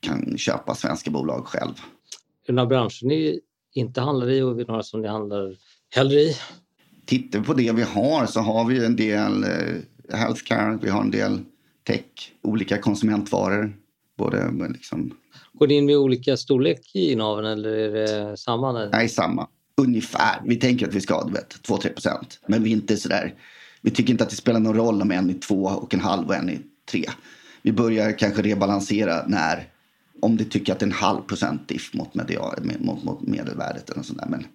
kan 0.00 0.38
köpa 0.38 0.74
svenska 0.74 1.10
bolag 1.10 1.46
själv. 1.46 1.72
Är 1.72 2.46
det 2.46 2.52
några 2.52 2.66
branscher 2.66 3.06
ni 3.06 3.40
inte 3.74 4.00
handlar 4.00 4.30
i 4.30 4.42
och 4.42 4.56
några 4.68 4.82
som 4.82 5.02
ni 5.02 5.08
handlar 5.08 5.56
hellre 5.90 6.20
i? 6.20 6.36
Tittar 7.06 7.38
vi 7.38 7.44
på 7.44 7.54
det 7.54 7.72
vi 7.72 7.82
har 7.82 8.26
så 8.26 8.40
har 8.40 8.64
vi 8.64 8.84
en 8.84 8.96
del 8.96 9.44
eh, 9.44 10.18
healthcare, 10.18 10.78
vi 10.82 10.88
har 10.88 11.00
en 11.00 11.10
del 11.10 11.40
tech, 11.86 12.32
olika 12.42 12.78
konsumentvaror. 12.78 13.76
Både 14.16 14.52
liksom... 14.72 15.14
Går 15.52 15.66
ni 15.66 15.74
in 15.74 15.86
med 15.86 15.96
olika 15.96 16.36
storlek 16.36 16.94
i 16.94 17.12
innehaven 17.12 17.44
eller 17.44 17.72
är 17.72 17.90
det 17.90 18.36
samma? 18.36 18.72
Nej, 18.72 19.08
samma. 19.08 19.48
Ungefär. 19.76 20.42
Vi 20.44 20.56
tänker 20.56 20.88
att 20.88 20.94
vi 20.94 21.00
ska 21.00 21.14
ha 21.14 21.30
2-3 21.68 21.92
procent. 21.92 22.40
Men 22.46 22.62
vi 22.62 22.70
är 22.70 22.74
inte 22.74 22.96
sådär... 22.96 23.34
Vi 23.80 23.90
tycker 23.90 24.10
inte 24.12 24.24
att 24.24 24.30
det 24.30 24.36
spelar 24.36 24.60
någon 24.60 24.76
roll 24.76 25.02
om 25.02 25.10
en 25.10 25.30
är 25.30 25.34
två 25.34 25.64
och 25.64 25.94
en 25.94 26.00
halv 26.00 26.28
och 26.28 26.34
en 26.34 26.48
är 26.48 26.58
tre. 26.90 27.04
Vi 27.62 27.72
börjar 27.72 28.18
kanske 28.18 28.42
rebalansera 28.42 29.26
när 29.26 29.68
om 30.20 30.36
du 30.36 30.44
tycker 30.44 30.72
att 30.72 30.78
det 30.78 30.84
är 30.84 30.86
en 30.86 30.92
halv 30.92 31.22
procent 31.22 31.68
diff 31.68 31.94
mot, 31.94 32.14
medial, 32.14 32.72
mot, 32.80 33.04
mot 33.04 33.22
medelvärdet. 33.22 33.90
Eller 33.90 34.02
sånt 34.02 34.18
där. 34.18 34.28
Men 34.28 34.46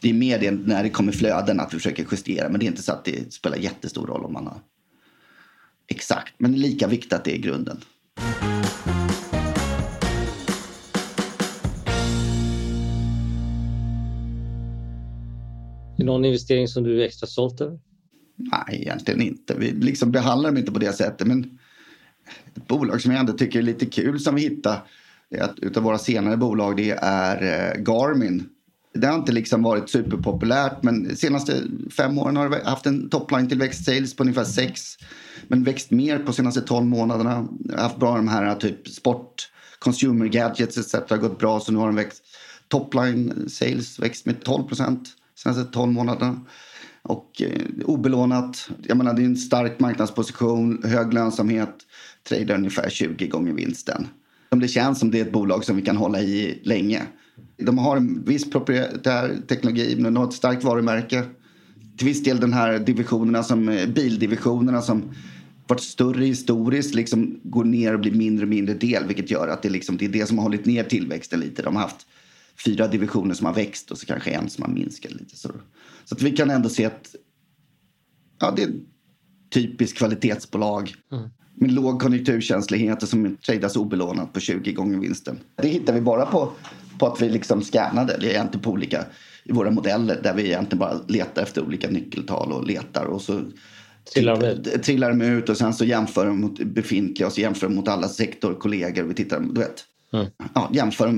det 0.00 0.10
är 0.10 0.14
mer 0.14 0.38
det 0.38 0.50
när 0.50 0.82
det 0.82 0.90
kommer 0.90 1.12
flöden 1.12 1.60
att 1.60 1.74
vi 1.74 1.78
försöker 1.78 2.06
justera. 2.10 2.48
Men 2.48 2.60
det 2.60 2.66
är 2.66 2.68
inte 2.68 2.82
så 2.82 2.92
att 2.92 3.04
det 3.04 3.32
spelar 3.32 3.56
jättestor 3.56 4.06
roll 4.06 4.24
om 4.24 4.32
man 4.32 4.46
har 4.46 4.60
exakt. 5.88 6.34
Men 6.38 6.52
det 6.52 6.58
är 6.58 6.60
lika 6.60 6.86
viktigt 6.86 7.12
att 7.12 7.24
det 7.24 7.36
är 7.36 7.38
grunden. 7.38 7.80
Är 15.96 16.02
det 16.02 16.04
någon 16.04 16.24
investering 16.24 16.68
som 16.68 16.84
du 16.84 17.02
är 17.02 17.06
extra 17.06 17.26
stolt 17.26 17.60
över? 17.60 17.78
Nej, 18.38 18.82
egentligen 18.82 19.22
inte. 19.22 19.54
Vi 19.58 19.72
liksom 19.72 20.12
behandlar 20.12 20.50
dem 20.50 20.58
inte 20.58 20.72
på 20.72 20.78
det 20.78 20.92
sättet. 20.92 21.26
Men 21.26 21.58
ett 22.54 22.66
bolag 22.66 23.00
som 23.00 23.12
jag 23.12 23.20
ändå 23.20 23.32
tycker 23.32 23.58
är 23.58 23.62
lite 23.62 23.86
kul 23.86 24.20
som 24.20 24.34
vi 24.34 24.40
hittade 24.40 24.80
utav 25.56 25.82
våra 25.82 25.98
senare 25.98 26.36
bolag 26.36 26.76
det 26.76 26.90
är 27.02 27.42
eh, 27.42 27.82
Garmin. 27.82 28.48
Det 28.94 29.06
har 29.06 29.14
inte 29.14 29.32
liksom 29.32 29.62
varit 29.62 29.90
superpopulärt 29.90 30.82
men 30.82 31.08
de 31.08 31.16
senaste 31.16 31.62
fem 31.96 32.18
åren 32.18 32.36
har 32.36 32.48
det 32.48 32.64
haft 32.64 32.86
en 32.86 33.08
topline-tillväxt 33.08 33.84
sales 33.84 34.16
på 34.16 34.22
ungefär 34.22 34.44
6. 34.44 34.96
Men 35.48 35.64
växt 35.64 35.90
mer 35.90 36.18
på 36.18 36.32
senaste 36.32 36.60
12 36.60 36.86
månaderna. 36.86 37.48
Haft 37.76 37.98
bra 37.98 38.16
de 38.16 38.28
här 38.28 38.54
typ 38.54 38.88
sport, 38.88 39.50
consumer 39.78 40.26
gadgets 40.26 40.78
etc. 40.78 41.10
har 41.10 41.16
gått 41.16 41.38
bra 41.38 41.60
så 41.60 41.72
nu 41.72 41.78
har 41.78 41.86
de 41.86 41.96
växt. 41.96 42.22
Topline 42.68 43.48
sales 43.48 43.98
växt 43.98 44.26
med 44.26 44.42
12 44.44 44.64
procent 44.64 45.08
senaste 45.38 45.64
12 45.64 45.92
månaderna. 45.92 46.40
Och 47.02 47.42
eh, 47.42 47.62
obelånat. 47.84 48.70
Jag 48.82 48.96
menar 48.96 49.14
det 49.14 49.22
är 49.22 49.26
en 49.26 49.36
stark 49.36 49.80
marknadsposition, 49.80 50.82
hög 50.84 51.14
lönsamhet. 51.14 51.74
Tradar 52.28 52.54
ungefär 52.54 52.90
20 52.90 53.26
gånger 53.26 53.52
vinsten. 53.52 54.06
Det 54.50 54.68
känns 54.68 54.98
som 54.98 55.10
det 55.10 55.20
är 55.20 55.24
ett 55.24 55.32
bolag 55.32 55.64
som 55.64 55.76
vi 55.76 55.82
kan 55.82 55.96
hålla 55.96 56.20
i 56.20 56.60
länge. 56.62 57.02
De 57.56 57.78
har 57.78 57.96
en 57.96 58.24
viss 58.24 58.50
proprietär 58.50 59.36
teknologi, 59.48 59.94
men 59.94 60.14
de 60.14 60.16
har 60.16 60.28
ett 60.28 60.34
starkt 60.34 60.64
varumärke. 60.64 61.24
Till 61.96 62.06
viss 62.06 62.22
del 62.22 62.40
den 62.40 62.52
här 62.52 62.78
divisionerna 62.78 63.42
som 63.42 63.68
eh, 63.68 63.88
bildivisionerna 63.88 64.82
som 64.82 65.02
varit 65.66 65.80
större 65.80 66.24
historiskt 66.24 66.94
liksom 66.94 67.40
går 67.42 67.64
ner 67.64 67.94
och 67.94 68.00
blir 68.00 68.12
mindre 68.12 68.44
och 68.44 68.48
mindre 68.48 68.74
del 68.74 69.06
vilket 69.06 69.30
gör 69.30 69.48
att 69.48 69.62
det, 69.62 69.68
liksom, 69.68 69.96
det 69.96 70.04
är 70.04 70.08
det 70.08 70.26
som 70.26 70.38
har 70.38 70.42
hållit 70.42 70.66
ner 70.66 70.84
tillväxten 70.84 71.40
lite. 71.40 71.62
De 71.62 71.76
har 71.76 71.82
haft 71.82 72.06
fyra 72.64 72.88
divisioner 72.88 73.34
som 73.34 73.46
har 73.46 73.54
växt 73.54 73.90
och 73.90 73.98
så 73.98 74.06
kanske 74.06 74.30
en 74.30 74.50
som 74.50 74.64
har 74.64 74.70
minskat 74.70 75.12
lite. 75.12 75.36
Så, 75.36 75.48
så 76.04 76.14
att 76.14 76.22
vi 76.22 76.36
kan 76.36 76.50
ändå 76.50 76.68
se 76.68 76.84
att 76.84 77.14
ja, 78.40 78.52
det 78.56 78.62
är 78.62 78.72
typiskt 79.50 79.98
kvalitetsbolag. 79.98 80.94
Mm 81.12 81.30
med 81.60 81.72
låg 81.72 82.00
konjunkturkänslighet 82.00 83.02
och 83.02 83.08
som 83.08 83.36
tradas 83.36 83.76
obelånat 83.76 84.32
på 84.32 84.40
20 84.40 84.72
gånger 84.72 84.98
vinsten. 84.98 85.38
Det 85.56 85.68
hittar 85.68 85.92
vi 85.92 86.00
bara 86.00 86.26
på, 86.26 86.52
på 86.98 87.06
att 87.06 87.22
vi 87.22 87.28
liksom 87.28 87.62
scannade, 87.62 88.14
eller 88.14 88.28
egentligen 88.28 88.62
på 88.62 88.70
olika 88.70 89.04
i 89.44 89.52
våra 89.52 89.70
modeller 89.70 90.20
där 90.22 90.34
vi 90.34 90.46
egentligen 90.46 90.78
bara 90.78 91.00
letar 91.08 91.42
efter 91.42 91.62
olika 91.62 91.90
nyckeltal 91.90 92.52
och 92.52 92.66
letar 92.66 93.04
och 93.04 93.22
så 93.22 93.40
trillar 94.14 94.40
de 94.40 94.46
ut, 94.46 94.82
trillar 94.82 95.10
de 95.10 95.22
ut 95.22 95.48
och 95.48 95.56
sen 95.56 95.74
så 95.74 95.84
jämför 95.84 96.26
de 96.26 96.40
mot 96.40 96.58
befintliga 96.58 97.26
och 97.26 97.32
så 97.32 97.40
jämför 97.40 97.68
de 97.68 97.74
mot 97.74 97.88
alla 97.88 98.08
sektorkollegor. 98.08 99.04
Vi 99.04 99.14
tittar, 99.14 99.40
du 99.40 99.60
vet. 99.60 99.84
Mm. 100.12 100.26
Ja, 100.54 100.70
jämför 100.72 101.12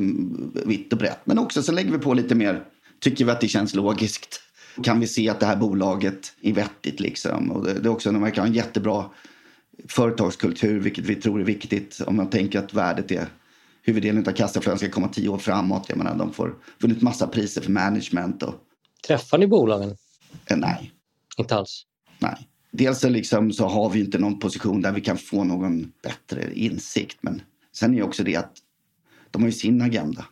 vitt 0.67 0.93
och 0.93 0.99
brett. 0.99 1.21
Men 1.25 1.39
också 1.39 1.63
så 1.63 1.73
lägger 1.73 1.93
vi 1.93 1.99
på 1.99 2.15
lite 2.15 2.35
mer, 2.35 2.65
tycker 3.01 3.25
vi 3.25 3.31
att 3.31 3.41
det 3.41 3.49
känns 3.49 3.75
logiskt. 3.75 4.41
Kan 4.83 5.01
vi 5.01 5.07
se 5.07 5.29
att 5.29 5.41
det 5.41 5.47
här 5.47 5.57
bolaget 5.57 6.33
är 6.41 6.53
vettigt 6.53 7.01
liksom. 7.01 7.51
Och 7.51 7.65
det, 7.65 7.73
det 7.73 7.89
är 7.89 7.93
också, 7.93 8.13
de 8.13 8.23
verkar 8.23 8.43
ha 8.43 8.49
en 8.49 8.55
jättebra 8.55 9.05
företagskultur, 9.89 10.81
vilket 10.81 11.05
vi 11.05 11.15
tror 11.15 11.41
är 11.41 11.45
viktigt 11.45 12.01
om 12.07 12.17
man 12.17 12.31
tänker 12.31 12.59
att 12.59 12.75
värdet 12.75 13.11
är 13.11 13.29
huvuddelen 13.83 14.29
av 14.29 14.33
kassaflöden 14.33 14.79
ska 14.79 14.91
komma 14.91 15.09
tio 15.09 15.29
år 15.29 15.39
framåt. 15.39 15.87
Jag 15.89 15.99
menar, 15.99 16.17
de 16.17 16.33
får 16.33 16.55
vunnit 16.79 17.03
massa 17.03 17.27
priser 17.27 17.61
för 17.61 17.71
management. 17.71 18.43
Och... 18.43 18.55
Träffar 19.07 19.39
ni 19.39 19.47
bolagen? 19.47 19.97
Eh, 20.47 20.57
nej. 20.57 20.93
Inte 21.39 21.57
alls? 21.57 21.87
Nej. 22.19 22.49
Dels 22.71 23.03
liksom 23.03 23.53
så 23.53 23.67
har 23.67 23.91
vi 23.91 24.01
inte 24.01 24.19
någon 24.19 24.39
position 24.39 24.83
där 24.83 24.93
vi 24.93 25.01
kan 25.01 25.19
få 25.19 25.45
någon 25.45 25.93
bättre 26.03 26.55
insikt. 26.55 27.19
Men 27.21 27.43
sen 27.73 27.95
är 27.95 28.03
också 28.03 28.23
det 28.23 28.37
att 28.37 28.53
de 29.31 29.43
har 29.43 29.49
ju 29.49 29.53
sin 29.53 29.83
agenda. 29.83 30.25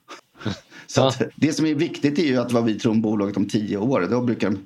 så 0.86 1.00
ja. 1.00 1.12
det 1.36 1.52
som 1.52 1.66
är 1.66 1.74
viktigt 1.74 2.18
är 2.18 2.26
ju 2.26 2.36
att 2.36 2.52
vad 2.52 2.64
vi 2.64 2.78
tror 2.78 2.92
om 2.92 3.00
bolaget 3.00 3.36
om 3.36 3.48
tio 3.48 3.76
år. 3.76 4.08
Då 4.10 4.22
brukar 4.22 4.56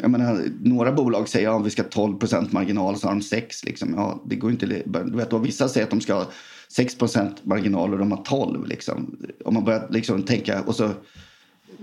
jag 0.00 0.10
menar, 0.10 0.44
några 0.60 0.92
bolag 0.92 1.28
säger 1.28 1.48
att 1.48 1.54
ja, 1.54 1.58
vi 1.58 1.70
ska 1.70 1.82
ha 1.82 1.88
12% 1.88 2.48
marginal 2.50 2.96
så 2.96 3.06
har 3.06 3.14
de 3.14 3.22
6. 3.22 3.64
Liksom. 3.64 3.94
Ja, 3.94 4.22
det 4.26 4.36
går 4.36 4.50
inte, 4.50 4.66
du 4.66 5.16
vet, 5.16 5.32
och 5.32 5.46
vissa 5.46 5.68
säger 5.68 5.84
att 5.84 5.90
de 5.90 6.00
ska 6.00 6.14
ha 6.14 6.30
6% 6.76 7.30
marginal 7.42 7.92
och 7.92 7.98
de 7.98 8.12
har 8.12 8.24
12. 8.24 8.66
Liksom. 8.66 9.16
Om 9.44 9.54
man 9.54 9.64
börjar 9.64 9.88
liksom 9.90 10.22
tänka 10.22 10.62
och 10.62 10.74
så 10.76 10.90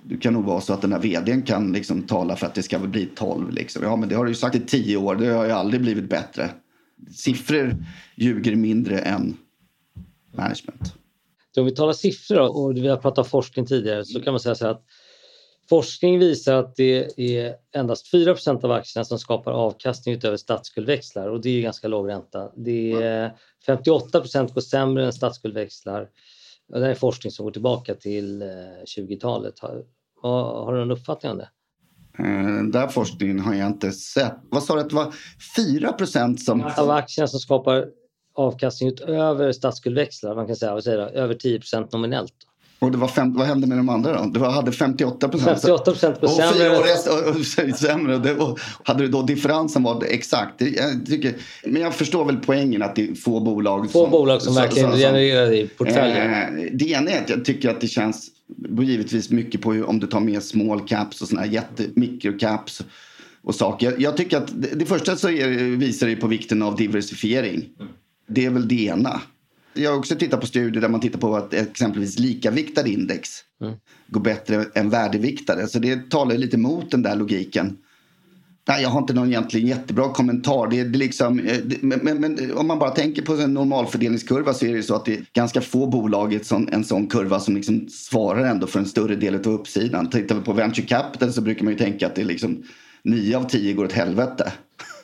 det 0.04 0.18
kan 0.18 0.34
nog 0.34 0.46
vara 0.46 0.62
så 0.62 0.74
att 0.74 0.82
den 0.82 0.92
här 0.92 1.00
vdn 1.00 1.42
kan 1.42 1.72
liksom 1.72 2.02
tala 2.02 2.36
för 2.36 2.46
att 2.46 2.56
det 2.56 2.64
ska 2.64 2.80
bli 2.80 3.06
12. 3.06 3.52
Liksom. 3.52 3.84
Ja, 3.84 3.96
men 3.96 4.10
det 4.10 4.16
har 4.16 4.26
du 4.26 4.32
ju 4.32 4.36
sagt 4.36 4.56
i 4.56 4.60
10 4.60 4.98
år. 4.98 5.16
Det 5.16 5.28
har 5.28 5.46
ju 5.46 5.52
aldrig 5.52 5.82
blivit 5.82 6.10
bättre. 6.10 6.50
Siffror 7.12 7.76
ljuger 8.16 8.56
mindre 8.56 9.00
än 9.00 9.38
management. 10.36 10.94
Om 11.58 11.66
vi 11.66 11.76
talar 11.76 11.94
siffror 11.94 12.58
och 12.58 12.78
vi 12.78 12.88
har 12.88 12.98
pratat 12.98 13.28
forskning 13.28 13.66
tidigare 13.66 14.06
så 14.06 14.22
kan 14.22 14.34
man 14.34 14.40
säga 14.40 14.56
så 14.56 14.66
här 14.66 14.72
att 14.72 14.84
Forskning 15.70 16.20
visar 16.20 16.56
att 16.56 16.76
det 16.76 17.20
är 17.20 17.56
endast 17.76 18.14
4% 18.14 18.66
av 18.66 18.72
aktierna 18.72 19.06
som 19.06 19.20
skapar 19.20 19.52
avkastning 19.52 20.16
utöver 20.16 20.38
statsskuldväxlar 20.38 21.30
och 21.30 21.42
det 21.42 21.50
är 21.50 21.62
ganska 21.62 21.88
låg 21.88 22.10
ränta. 22.10 22.52
Det 22.56 22.92
är 22.92 23.38
58% 23.68 24.54
går 24.54 24.62
sämre 24.62 25.06
än 25.06 25.14
statsskuldväxlar. 25.14 26.10
Det 26.74 26.88
är 26.88 26.96
forskning 26.96 27.32
som 27.32 27.44
går 27.46 27.52
tillbaka 27.52 27.96
till 27.96 28.44
20-talet. 28.98 29.64
Eh, 29.64 29.70
har, 30.22 30.66
har 30.66 30.74
du 30.74 30.80
någon 30.80 30.92
uppfattning 30.92 31.32
om 31.32 31.38
det? 31.38 31.50
Den 32.18 32.72
där 32.72 32.88
forskningen 32.88 33.40
har 33.40 33.54
jag 33.54 33.68
inte 33.68 33.92
sett. 33.92 34.36
Vad 34.50 34.64
sa 34.64 34.76
du 34.76 34.82
att 34.82 34.90
det 34.90 34.96
var 34.96 35.14
4% 35.58 36.38
som... 36.38 36.72
Av 36.78 36.90
aktierna 36.90 37.28
som 37.28 37.40
skapar 37.40 37.86
avkastning 38.38 38.90
utöver 38.90 39.52
statsskuldväxlar, 39.52 40.36
man 40.36 40.48
kan 40.48 40.56
säga, 40.56 40.74
vad 40.74 40.84
säger 40.84 40.98
över 40.98 41.34
10% 41.34 41.88
nominellt. 41.92 42.34
Och 42.80 42.92
det 42.92 42.98
var 42.98 43.08
fem, 43.08 43.34
vad 43.34 43.48
hände 43.48 43.68
med 43.68 43.78
de 43.78 43.90
andra 43.90 44.24
då? 44.24 44.30
Du 44.30 44.40
hade 44.40 44.72
58 44.72 45.30
procent. 45.30 45.62
58 45.62 45.92
procent 45.92 46.22
på 46.22 46.28
sämre. 46.28 46.78
Och, 46.78 46.84
rest, 46.84 47.08
och, 47.08 47.70
och, 47.70 47.76
sämre. 47.78 48.18
Det, 48.18 48.36
och 48.36 48.60
hade 48.84 49.04
du 49.04 49.08
då 49.08 49.22
differensen 49.22 49.84
var 49.84 50.04
exakt. 50.04 50.62
Jag 50.62 51.06
tycker, 51.06 51.34
men 51.66 51.82
jag 51.82 51.96
förstår 51.96 52.26
väl 52.26 52.38
poängen 52.38 52.84
att 52.84 52.96
det 52.96 53.10
är 53.10 53.16
få 53.16 53.40
bolag. 53.40 53.92
Få 53.92 54.04
som, 54.04 54.12
bolag 54.12 54.42
som 54.42 54.54
så, 54.54 54.62
verkligen 54.62 54.92
så, 54.92 54.98
genererar 54.98 55.54
i 55.54 55.68
portföljen. 55.68 56.34
Eh, 56.34 56.72
det 56.74 56.90
ena 56.90 57.12
är 57.12 57.24
att 57.24 57.30
jag 57.30 57.46
tycker 57.46 57.70
att 57.70 57.82
det 57.82 57.88
känns 57.88 58.28
givetvis 58.82 59.30
mycket 59.30 59.62
på 59.62 59.70
om 59.70 60.00
du 60.00 60.08
tar 60.08 60.20
med 60.20 60.44
small 60.44 60.88
caps 60.88 61.22
och 61.22 61.28
såna 61.28 61.42
här 61.42 61.48
jättemikrocaps 61.48 62.84
och 63.44 63.56
saker. 63.56 63.92
Jag, 63.92 64.02
jag, 64.02 64.18
tycker 64.18 64.38
att 64.38 64.62
det, 64.62 64.76
det 64.76 64.86
första 64.86 65.16
så 65.16 65.30
är, 65.30 65.48
visar 65.78 66.08
det 66.08 66.16
på 66.16 66.28
vikten 66.28 66.62
av 66.62 66.76
diversifiering. 66.76 67.66
Det 68.28 68.46
är 68.46 68.50
väl 68.50 68.68
det 68.68 68.86
ena. 68.86 69.22
Jag 69.74 69.92
har 69.92 69.98
också 69.98 70.16
tittat 70.16 70.42
på 70.42 70.48
studier 70.48 70.82
där 70.82 70.90
man 70.90 71.02
tittar 71.02 71.20
på 71.20 71.36
att 71.36 71.54
exempelvis 71.54 72.20
likaviktade 72.20 72.90
index 72.90 73.30
mm. 73.62 73.76
går 74.08 74.22
bättre 74.22 74.66
än 74.76 74.90
värdeviktade. 74.90 75.68
Så 75.68 75.80
det 75.80 76.10
talar 76.10 76.38
lite 76.38 76.56
emot 76.56 76.92
den 76.92 77.02
där 77.02 77.16
logiken. 77.16 77.78
Nej, 78.68 78.82
jag 78.82 78.90
har 78.90 79.00
inte 79.00 79.14
någon 79.14 79.28
egentligen 79.28 79.68
jättebra 79.68 80.10
kommentar. 80.14 80.68
Det 80.68 80.80
är 80.80 80.86
liksom, 80.86 81.40
eh, 81.40 81.58
men, 81.82 82.00
men, 82.04 82.22
men, 82.22 82.58
om 82.58 82.68
man 82.68 82.80
bara 82.80 82.90
tänker 82.90 83.22
på 83.22 83.34
en 83.34 83.54
normalfördelningskurva 83.54 84.54
så 84.54 84.66
är 84.66 84.74
det 84.74 84.84
så 84.84 84.96
att 84.96 85.06
det 85.06 85.14
är 85.14 85.26
ganska 85.34 85.62
få 85.62 85.88
bolag 85.88 86.34
i 86.34 86.40
en 86.72 86.84
sån 86.84 87.08
kurva 87.08 87.40
som 87.40 87.56
liksom 87.56 87.88
svarar 87.90 88.46
ändå 88.46 88.68
för 88.68 88.80
en 88.80 88.86
större 88.86 89.16
del 89.16 89.36
av 89.36 89.48
uppsidan. 89.48 90.10
Tittar 90.10 90.36
vi 90.36 90.42
på 90.42 90.54
venture 90.54 90.88
capital 90.88 91.34
så 91.34 91.42
brukar 91.42 91.64
man 91.64 91.74
ju 91.74 91.80
tänka 91.80 92.08
att 92.08 92.16
det 92.16 92.22
är 92.22 92.26
liksom 92.26 92.64
9 93.04 93.38
av 93.38 93.44
10 93.44 93.74
går 93.74 93.86
åt 93.86 93.94
helvete. 93.94 94.54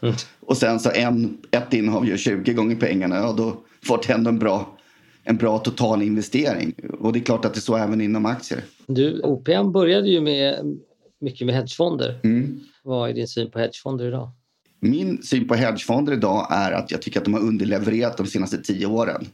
Mm. 0.04 0.16
Och 0.40 0.58
sen 0.58 0.80
så 0.80 0.92
en, 0.92 1.38
ett 1.52 1.74
innehav 1.74 2.08
gör 2.08 2.18
20 2.18 2.54
gånger 2.54 2.76
pengarna 2.76 3.28
och 3.28 3.36
då 3.36 3.58
fått 3.86 4.10
ändå 4.10 4.30
en 4.30 4.40
bra, 4.40 4.78
en 5.24 5.38
bra 5.38 5.58
total 5.58 6.02
investering. 6.02 6.74
Och 7.00 7.14
det 7.14 7.20
är 7.20 7.24
klart 7.24 7.46
att 7.46 7.54
det 7.54 7.58
är 7.58 7.62
så 7.62 7.78
även 7.78 8.02
inom 8.02 8.26
aktier. 8.26 8.62
Du, 8.88 9.22
OPM 9.22 9.72
började 9.72 10.10
ju 10.10 10.22
med 10.22 10.78
mycket 11.22 11.48
med 11.48 11.56
hedgefonder. 11.56 12.20
Mm. 12.24 12.60
Vad 12.84 13.10
är 13.10 13.14
din 13.14 13.28
syn 13.28 13.52
på 13.52 13.60
hedgefonder 13.60 14.08
idag? 14.08 14.32
Min 14.80 15.24
syn 15.24 15.48
på 15.48 15.56
hedgefonder 15.56 16.14
idag 16.14 16.48
är 16.52 16.72
att 16.72 16.92
jag 16.92 17.02
tycker 17.02 17.20
att 17.20 17.26
de 17.26 17.34
har 17.34 17.42
underlevererat 17.42 18.18
de 18.18 18.28
senaste 18.28 18.58
tio 18.58 18.86
åren 18.86 19.26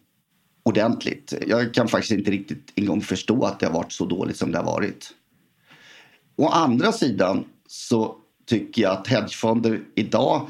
ordentligt. 0.64 1.34
Jag 1.48 1.74
kan 1.74 1.88
faktiskt 1.88 2.12
inte 2.12 2.32
riktigt 2.32 2.72
en 2.76 2.86
gång 2.86 3.02
förstå 3.02 3.46
att 3.46 3.60
det 3.60 3.66
har 3.66 3.74
varit 3.74 3.92
så 3.92 4.06
dåligt 4.06 4.38
som 4.38 4.52
det 4.52 4.58
har 4.58 4.66
varit. 4.66 5.10
Å 6.36 6.48
andra 6.48 6.92
sidan 6.92 7.46
så 7.68 8.16
tycker 8.46 8.82
jag 8.82 8.92
att 8.92 9.08
hedgefonder 9.08 9.82
idag 9.96 10.48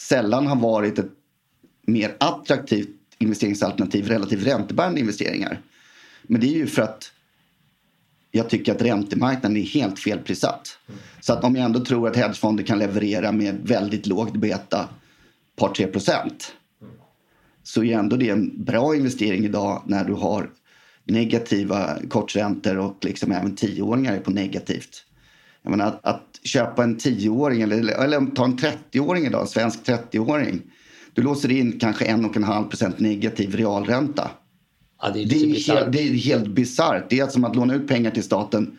sällan 0.00 0.46
har 0.46 0.56
varit 0.56 0.98
ett 0.98 1.10
mer 1.86 2.16
attraktivt 2.20 2.88
investeringsalternativ 3.18 4.08
relativt 4.08 4.46
räntebärande 4.46 5.00
investeringar. 5.00 5.60
Men 6.22 6.40
det 6.40 6.46
är 6.46 6.56
ju 6.56 6.66
för 6.66 6.82
att 6.82 7.12
jag 8.30 8.50
tycker 8.50 8.74
att 8.74 8.82
räntemarknaden 8.82 9.56
är 9.56 9.62
helt 9.62 9.98
felprissatt. 9.98 10.78
Så 11.20 11.32
att 11.32 11.44
om 11.44 11.56
jag 11.56 11.64
ändå 11.64 11.84
tror 11.84 12.08
att 12.08 12.16
hedgefonder 12.16 12.64
kan 12.64 12.78
leverera 12.78 13.32
med 13.32 13.60
väldigt 13.62 14.06
lågt 14.06 14.36
beta, 14.36 14.88
par 15.56 15.68
tre 15.74 15.86
procent. 15.86 16.52
så 17.62 17.84
är 17.84 17.98
ändå 17.98 18.16
det 18.16 18.28
en 18.28 18.64
bra 18.64 18.96
investering 18.96 19.44
idag 19.44 19.82
när 19.86 20.04
du 20.04 20.12
har 20.12 20.50
negativa 21.04 21.98
korträntor 22.08 22.78
och 22.78 23.04
liksom 23.04 23.32
även 23.32 23.56
tioåringar 23.56 24.16
är 24.16 24.20
på 24.20 24.30
negativt. 24.30 25.04
Jag 25.62 25.70
menar, 25.70 25.86
att, 25.86 26.06
att 26.06 26.40
köpa 26.44 26.82
en 26.84 26.96
tioåring 26.98 27.62
eller, 27.62 27.76
eller 28.04 28.34
ta 28.34 28.44
en 28.44 28.56
30-åring 28.58 29.26
idag, 29.26 29.40
en 29.40 29.46
svensk 29.46 29.80
30-åring. 29.86 30.62
Du 31.14 31.22
låser 31.22 31.50
in 31.50 31.78
kanske 31.78 32.04
1,5 32.04 32.94
negativ 32.96 33.54
realränta. 33.54 34.30
Ja, 35.02 35.10
det, 35.10 35.22
är 35.22 35.26
Det 35.26 35.36
är, 35.36 35.46
bizarrt. 35.46 35.78
helt, 35.78 35.92
det 35.92 35.98
är 36.02 36.12
helt 36.14 36.46
bisarrt. 36.46 37.04
Det 37.10 37.20
är 37.20 37.26
som 37.26 37.44
att 37.44 37.56
låna 37.56 37.74
ut 37.74 37.88
pengar 37.88 38.10
till 38.10 38.22
staten 38.22 38.78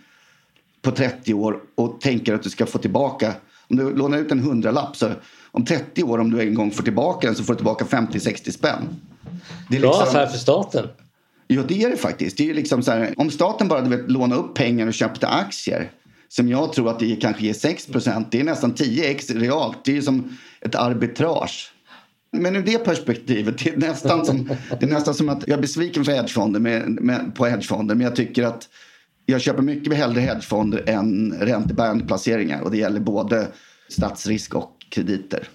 på 0.81 0.91
30 0.91 1.33
år 1.33 1.59
och 1.75 2.01
tänker 2.01 2.33
att 2.33 2.43
du 2.43 2.49
ska 2.49 2.65
få 2.65 2.77
tillbaka. 2.77 3.33
Om 3.69 3.77
du 3.77 3.95
lånar 3.95 4.17
ut 4.17 4.31
en 4.31 4.39
hundralapp 4.39 4.95
så 4.95 5.09
om 5.51 5.65
30 5.65 6.03
år 6.03 6.17
om 6.19 6.31
du 6.31 6.41
en 6.41 6.53
gång 6.53 6.71
får 6.71 6.83
tillbaka 6.83 7.27
den 7.27 7.35
så 7.35 7.43
får 7.43 7.53
du 7.53 7.57
tillbaka 7.57 7.85
50-60 7.85 8.51
spänn. 8.51 8.81
Det 9.69 9.77
är 9.77 9.81
Bra 9.81 9.89
liksom- 9.91 10.07
affär 10.07 10.27
för 10.27 10.37
staten. 10.37 10.87
Ja, 11.47 11.61
det 11.67 11.83
är 11.83 11.89
det 11.89 11.97
faktiskt. 11.97 12.37
Det 12.37 12.49
är 12.49 12.53
liksom 12.53 12.83
så 12.83 12.91
här, 12.91 13.13
om 13.17 13.29
staten 13.31 13.67
bara 13.67 13.81
du 13.81 13.89
vet, 13.97 14.11
lånar 14.11 14.37
upp 14.37 14.55
pengar 14.55 14.87
och 14.87 14.93
köpte 14.93 15.27
aktier 15.27 15.91
som 16.31 16.49
jag 16.49 16.73
tror 16.73 16.89
att 16.89 16.99
det 16.99 17.15
kanske 17.15 17.45
ger 17.45 17.53
6% 17.53 18.25
det 18.31 18.39
är 18.39 18.43
nästan 18.43 18.73
10x 18.73 19.39
realt. 19.39 19.85
Det 19.85 19.91
är 19.91 19.95
ju 19.95 20.01
som 20.01 20.37
ett 20.61 20.75
arbitrage. 20.75 21.71
Men 22.31 22.55
ur 22.55 22.63
det 22.63 22.77
perspektivet, 22.77 23.57
det 23.57 23.69
är 23.69 23.77
nästan 23.77 24.25
som, 24.25 24.49
det 24.79 24.85
är 24.85 24.89
nästan 24.89 25.13
som 25.13 25.29
att 25.29 25.47
jag 25.47 25.57
är 25.57 25.61
besviken 25.61 26.05
för 26.05 26.11
hedgefonder 26.11 26.59
med, 26.59 26.89
med, 26.89 27.35
på 27.35 27.45
hedgefonder 27.45 27.95
men 27.95 28.05
jag 28.05 28.15
tycker 28.15 28.43
att 28.43 28.69
jag 29.25 29.41
köper 29.41 29.61
mycket 29.61 29.93
hellre 29.93 30.21
hedgefonder 30.21 30.83
än 30.89 31.33
räntebärande 31.39 32.05
placeringar 32.05 32.61
och 32.61 32.71
det 32.71 32.77
gäller 32.77 32.99
både 32.99 33.47
statsrisk 33.89 34.55
och 34.55 34.77
krediter. 34.89 35.47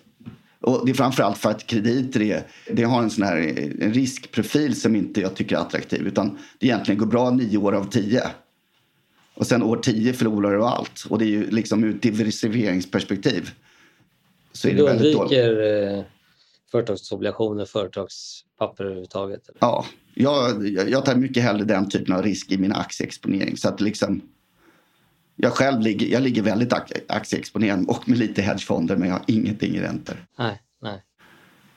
Och 0.60 0.86
det 0.86 0.92
är 0.92 0.94
framförallt 0.94 1.38
för 1.38 1.50
att 1.50 1.66
krediter 1.66 2.22
är, 2.22 2.42
det 2.72 2.84
har 2.84 3.02
en 3.02 3.10
sån 3.10 3.24
här 3.24 3.36
en 3.80 3.92
riskprofil 3.92 4.80
som 4.80 4.96
inte 4.96 5.20
jag 5.20 5.34
tycker 5.34 5.56
är 5.56 5.60
attraktiv. 5.60 6.06
Utan 6.06 6.38
det 6.58 6.66
egentligen 6.66 6.98
går 6.98 7.06
bra 7.06 7.30
nio 7.30 7.58
år 7.58 7.72
av 7.72 7.90
tio. 7.90 8.22
Och 9.36 9.46
sen 9.46 9.62
år 9.62 9.76
tio 9.76 10.12
förlorar 10.12 10.56
du 10.56 10.64
allt. 10.64 11.04
Och 11.08 11.18
det 11.18 11.24
är 11.24 11.28
ju 11.28 11.50
liksom 11.50 11.84
ur 11.84 11.94
ett 11.94 12.02
diversifieringsperspektiv. 12.02 13.50
Så 14.52 14.68
är 14.68 14.72
det 14.72 14.78
Du 14.78 14.84
väldigt 14.84 15.16
dåligt. 15.16 15.32
undviker 15.38 15.96
eh, 15.98 16.04
företagsobligationer, 16.70 17.64
företagspapper 17.64 18.84
överhuvudtaget. 18.84 19.48
eller? 19.48 19.58
Ja, 19.60 19.84
jag, 20.14 20.90
jag 20.90 21.04
tar 21.04 21.14
mycket 21.14 21.42
hellre 21.42 21.64
den 21.64 21.88
typen 21.88 22.14
av 22.14 22.22
risk 22.22 22.52
i 22.52 22.58
min 22.58 22.72
aktieexponering. 22.72 23.56
Så 23.56 23.68
att 23.68 23.80
liksom, 23.80 24.20
jag 25.36 25.52
själv 25.52 25.80
ligger, 25.80 26.06
jag 26.06 26.22
ligger 26.22 26.42
väldigt 26.42 26.72
ak- 26.72 27.00
aktieexponerad 27.08 27.84
och 27.88 28.08
med 28.08 28.18
lite 28.18 28.42
hedgefonder 28.42 28.96
men 28.96 29.08
jag 29.08 29.14
har 29.14 29.24
ingenting 29.26 29.74
i 29.74 29.80
räntor. 29.80 30.16
Nej, 30.38 30.62
nej. 30.82 31.02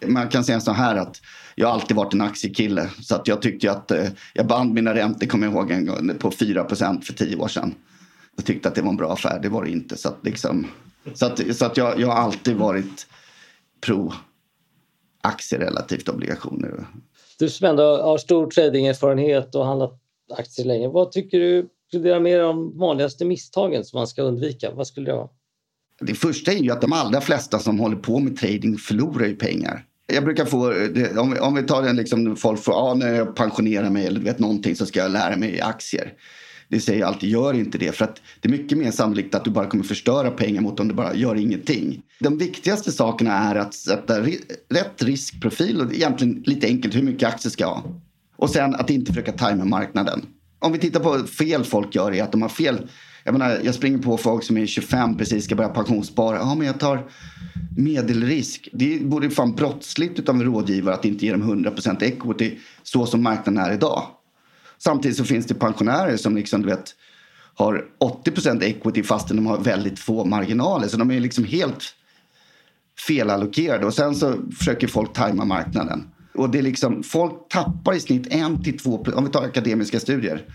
Man 0.06 0.30
kan 0.30 0.44
säga 0.44 0.60
så 0.60 0.72
här 0.72 0.96
att 0.96 1.22
jag 1.56 1.68
har 1.68 1.74
alltid 1.74 1.98
varit 1.98 2.14
en 2.14 2.22
aktiekille. 2.22 2.90
Så 3.02 3.16
att 3.16 3.28
jag 3.28 3.42
tyckte 3.42 3.72
att 3.72 3.92
eh, 3.92 4.08
jag 4.34 4.48
band 4.48 4.74
mina 4.74 4.96
räntor, 4.96 5.28
kommer 5.28 5.48
jag 5.48 5.54
ihåg, 5.54 5.72
en 5.72 5.86
gång, 5.86 6.18
på 6.20 6.30
4% 6.30 7.02
för 7.02 7.14
tio 7.14 7.36
år 7.36 7.48
sedan. 7.48 7.76
Jag 8.36 8.46
tyckte 8.46 8.70
att 8.70 8.76
det 8.76 8.82
var 8.82 8.90
en 8.90 8.98
bra 8.98 9.14
affär, 9.14 9.40
det 9.42 9.50
var 9.50 9.64
det 9.64 9.72
inte. 9.72 9.98
Så 9.98 10.10
att, 10.10 10.18
liksom, 10.22 10.68
så 11.14 11.26
att, 11.26 11.56
så 11.56 11.66
att 11.66 11.78
jag, 11.78 12.00
jag 12.00 12.08
har 12.08 12.16
alltid 12.16 12.56
varit 12.56 13.08
pro 13.82 14.14
aktier 15.22 15.60
relativt 15.60 16.10
obligationer. 16.10 16.88
Du 17.40 17.50
som 17.50 17.68
ändå 17.68 18.02
har 18.02 18.18
stor 18.18 18.52
tradingerfarenhet 18.52 19.56
och 19.56 19.66
handlat 19.66 20.00
aktier 20.38 20.66
länge. 20.66 20.88
Vad 20.88 21.12
tycker 21.12 21.40
du 21.40 21.70
funderar 21.92 22.20
mer 22.20 22.44
om 22.44 22.78
vanligaste 22.78 23.26
misstagen 23.26 23.86
som 23.86 23.98
man 23.98 24.08
ska 24.08 24.22
undvika? 24.22 24.72
Vad 24.72 24.88
skulle 24.88 25.12
det 25.12 25.16
vara? 25.16 25.30
Det 26.02 26.14
första 26.14 26.52
är 26.52 26.58
ju 26.58 26.72
att 26.72 26.82
de 26.82 26.94
allra 26.94 27.22
flesta 27.22 27.60
som 27.60 27.80
håller 27.80 27.96
på 27.96 28.20
med 28.20 28.38
trading 28.38 28.78
förlorar 28.78 29.28
ju 29.28 29.36
pengar. 29.36 29.86
Jag 30.14 30.24
brukar 30.24 30.46
få, 30.46 30.74
om 31.20 31.32
vi, 31.32 31.40
om 31.40 31.56
vi 31.56 31.64
tar 31.64 31.82
den 31.82 31.96
liksom, 31.96 32.36
folk 32.36 32.64
får, 32.64 32.74
ah, 32.74 32.88
ja 32.88 32.94
när 32.94 33.14
jag 33.14 33.36
pensionerar 33.36 33.90
mig 33.90 34.06
eller 34.06 34.20
vet 34.20 34.40
någonting 34.40 34.76
så 34.76 34.86
ska 34.86 35.00
jag 35.00 35.12
lära 35.12 35.38
mig 35.38 35.62
aktier. 35.62 36.14
Det 36.68 36.80
säger 36.80 37.00
jag 37.00 37.08
alltid, 37.08 37.30
gör 37.30 37.54
inte 37.54 37.78
det. 37.78 37.92
För 37.96 38.06
att 38.06 38.22
det 38.40 38.48
är 38.48 38.52
mycket 38.52 38.78
mer 38.78 38.92
sannolikt 38.92 39.36
att 39.36 39.44
du 39.44 39.52
bara 39.52 39.66
kommer 39.66 39.84
förstöra 39.84 40.32
pengar 40.32 40.62
mot 40.62 40.80
om 40.80 40.88
du 40.88 40.94
bara 40.94 41.16
gör 41.16 41.36
ingenting. 41.36 42.02
De 42.20 42.38
viktigaste 42.38 42.92
sakerna 42.92 43.34
är 43.34 43.56
att 43.56 43.74
sätta 43.74 44.22
ri- 44.22 44.42
rätt 44.70 45.04
riskprofil 45.04 45.82
och 45.82 45.94
egentligen 45.94 46.44
lite 46.46 46.68
enkelt 46.68 46.96
hur 46.96 47.04
mycket 47.04 47.30
aktier 47.30 47.52
ska 47.52 47.64
jag 47.64 47.70
ha. 47.70 47.84
Och 48.38 48.50
sen 48.50 48.76
att 48.76 48.90
inte 48.90 49.12
försöka 49.14 49.32
tajma 49.32 49.66
marknaden. 49.66 50.26
Om 50.60 50.72
vi 50.72 50.80
tittar 50.80 51.00
på 51.00 51.28
fel 51.28 51.64
folk 51.64 51.96
gör 51.96 52.14
är 52.14 52.24
att 52.24 52.32
de 52.32 52.42
har 52.42 52.50
fel. 52.50 52.88
Jag, 53.30 53.40
menar, 53.40 53.60
jag 53.64 53.76
springer 53.76 53.98
på 53.98 54.18
folk 54.18 54.44
som 54.44 54.58
är 54.58 54.66
25 54.66 55.18
precis 55.18 55.46
ska 55.46 55.56
börja 55.56 55.70
pensionsspara. 55.70 56.38
Ja, 56.38 56.56
men 56.56 56.68
jag 56.68 56.80
tar 56.80 57.08
medelrisk. 57.78 58.70
Det 58.74 59.00
vore 59.04 59.30
fan 59.30 59.56
brottsligt 59.56 60.20
utav 60.20 60.36
en 60.36 60.44
rådgivare 60.44 60.96
att 60.96 61.06
inte 61.06 61.26
ge 61.26 61.32
dem 61.32 61.66
100% 61.66 62.04
equity 62.04 62.58
så 62.84 63.06
som 63.06 63.24
marknaden 63.24 63.66
är 63.66 63.74
idag. 63.74 64.04
Samtidigt 64.78 65.18
så 65.18 65.24
finns 65.24 65.46
det 65.46 65.54
pensionärer 65.54 66.18
som 66.18 66.36
liksom, 66.36 66.62
du 66.62 66.68
vet, 66.68 66.96
har 67.56 67.86
80% 68.26 68.64
equity 68.64 69.04
fastän 69.04 69.38
de 69.38 69.46
har 69.46 69.58
väldigt 69.58 70.00
få 70.00 70.26
marginaler. 70.26 70.88
Så 70.88 70.98
de 70.98 71.12
är 71.12 71.20
liksom 71.20 71.44
helt 71.44 71.84
felallokerade 73.08 73.86
och 73.86 73.94
sen 73.94 74.16
så 74.16 74.36
försöker 74.58 74.88
folk 74.88 75.14
tajma 75.14 75.46
marknaden. 75.46 76.08
Och 76.34 76.50
det 76.50 76.60
är 76.60 76.64
liksom, 76.64 77.04
folk 77.04 77.34
tappar 77.50 77.94
i 77.94 78.00
snitt 78.00 78.28
1-2 78.28 79.14
om 79.14 79.26
vi 79.26 79.32
tar 79.32 79.44
akademiska 79.44 80.00
studier. 80.00 80.46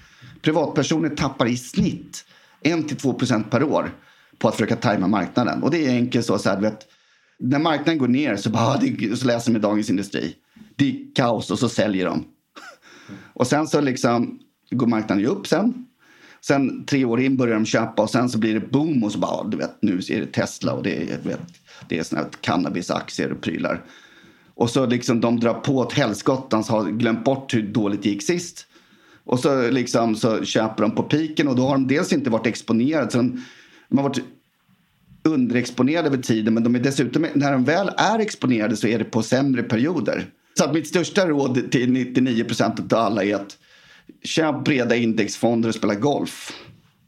Privatpersoner 0.43 1.09
tappar 1.09 1.47
i 1.47 1.57
snitt 1.57 2.25
1-2% 2.65 3.45
per 3.51 3.63
år 3.63 3.91
på 4.39 4.49
att 4.49 4.55
försöka 4.55 4.77
tajma 4.77 5.07
marknaden. 5.07 5.63
Och 5.63 5.71
det 5.71 5.87
är 5.87 5.91
enkelt 5.91 6.27
så, 6.27 6.39
så 6.39 6.49
här, 6.49 6.61
vet, 6.61 6.87
när 7.39 7.59
marknaden 7.59 7.99
går 7.99 8.09
ner 8.09 8.37
så, 8.37 8.51
bara, 8.51 8.77
det, 8.81 9.17
så 9.17 9.27
läser 9.27 9.53
de 9.53 9.59
i 9.59 9.61
Dagens 9.61 9.91
Industri. 9.91 10.35
Det 10.77 10.89
är 10.89 11.15
kaos 11.15 11.51
och 11.51 11.59
så 11.59 11.69
säljer 11.69 12.07
de. 12.07 12.25
Och 13.33 13.47
sen 13.47 13.67
så 13.67 13.81
liksom 13.81 14.39
går 14.71 14.87
marknaden 14.87 15.23
ju 15.23 15.27
upp 15.27 15.47
sen. 15.47 15.87
Sen 16.41 16.85
tre 16.87 17.05
år 17.05 17.21
in 17.21 17.37
börjar 17.37 17.55
de 17.55 17.67
köpa 17.67 18.03
och 18.03 18.11
sen 18.11 18.29
så 18.29 18.39
blir 18.39 18.55
det 18.55 18.61
boom 18.61 19.05
och 19.05 19.13
så 19.13 19.19
bara, 19.19 19.45
du 19.45 19.57
vet, 19.57 19.83
nu 19.83 19.99
är 19.99 20.21
det 20.21 20.27
Tesla 20.27 20.73
och 20.73 20.83
det 20.83 21.13
är, 21.13 21.19
vet, 21.23 21.41
det 21.89 21.99
är 21.99 22.03
såna 22.03 22.23
här 22.23 22.31
cannabisaktier 22.41 23.33
och 23.33 23.41
prylar. 23.41 23.85
Och 24.55 24.71
så 24.71 24.87
liksom 24.87 25.21
de 25.21 25.41
drar 25.41 25.55
på 25.55 25.83
ett 25.83 25.93
helskottans 25.93 26.69
har 26.69 26.85
glömt 26.85 27.25
bort 27.25 27.55
hur 27.55 27.63
dåligt 27.63 28.03
det 28.03 28.09
gick 28.09 28.23
sist. 28.23 28.67
Och 29.27 29.41
så 29.41 29.71
liksom 29.71 30.17
så 30.17 30.45
köper 30.45 30.83
de 30.83 30.95
på 30.95 31.03
piken 31.03 31.49
och 31.49 31.57
då 31.57 31.63
har 31.63 31.73
de 31.73 31.89
dels 31.89 32.13
inte 32.13 32.31
varit 32.31 32.47
exponerade 32.47 33.11
så 33.11 33.19
de, 33.19 33.45
de 33.89 33.99
har 33.99 34.09
varit 34.09 34.25
underexponerade 35.25 36.09
över 36.09 36.19
tiden 36.19 36.55
men 36.55 36.65
de 36.65 36.75
är 36.75 36.81
dessutom, 36.81 37.27
när 37.35 37.53
de 37.53 37.65
väl 37.65 37.91
är 37.97 38.19
exponerade 38.19 38.77
så 38.77 38.87
är 38.87 38.99
det 38.99 39.05
på 39.05 39.23
sämre 39.23 39.63
perioder. 39.63 40.27
Så 40.59 40.65
att 40.65 40.75
mitt 40.75 40.89
största 40.89 41.29
råd 41.29 41.71
till 41.71 41.93
99 41.93 42.45
procent 42.45 42.93
av 42.93 42.99
alla 42.99 43.25
är 43.25 43.35
att 43.35 43.59
köp 44.23 44.65
breda 44.65 44.97
indexfonder 44.97 45.69
och 45.69 45.75
spela 45.75 45.95
golf. 45.95 46.53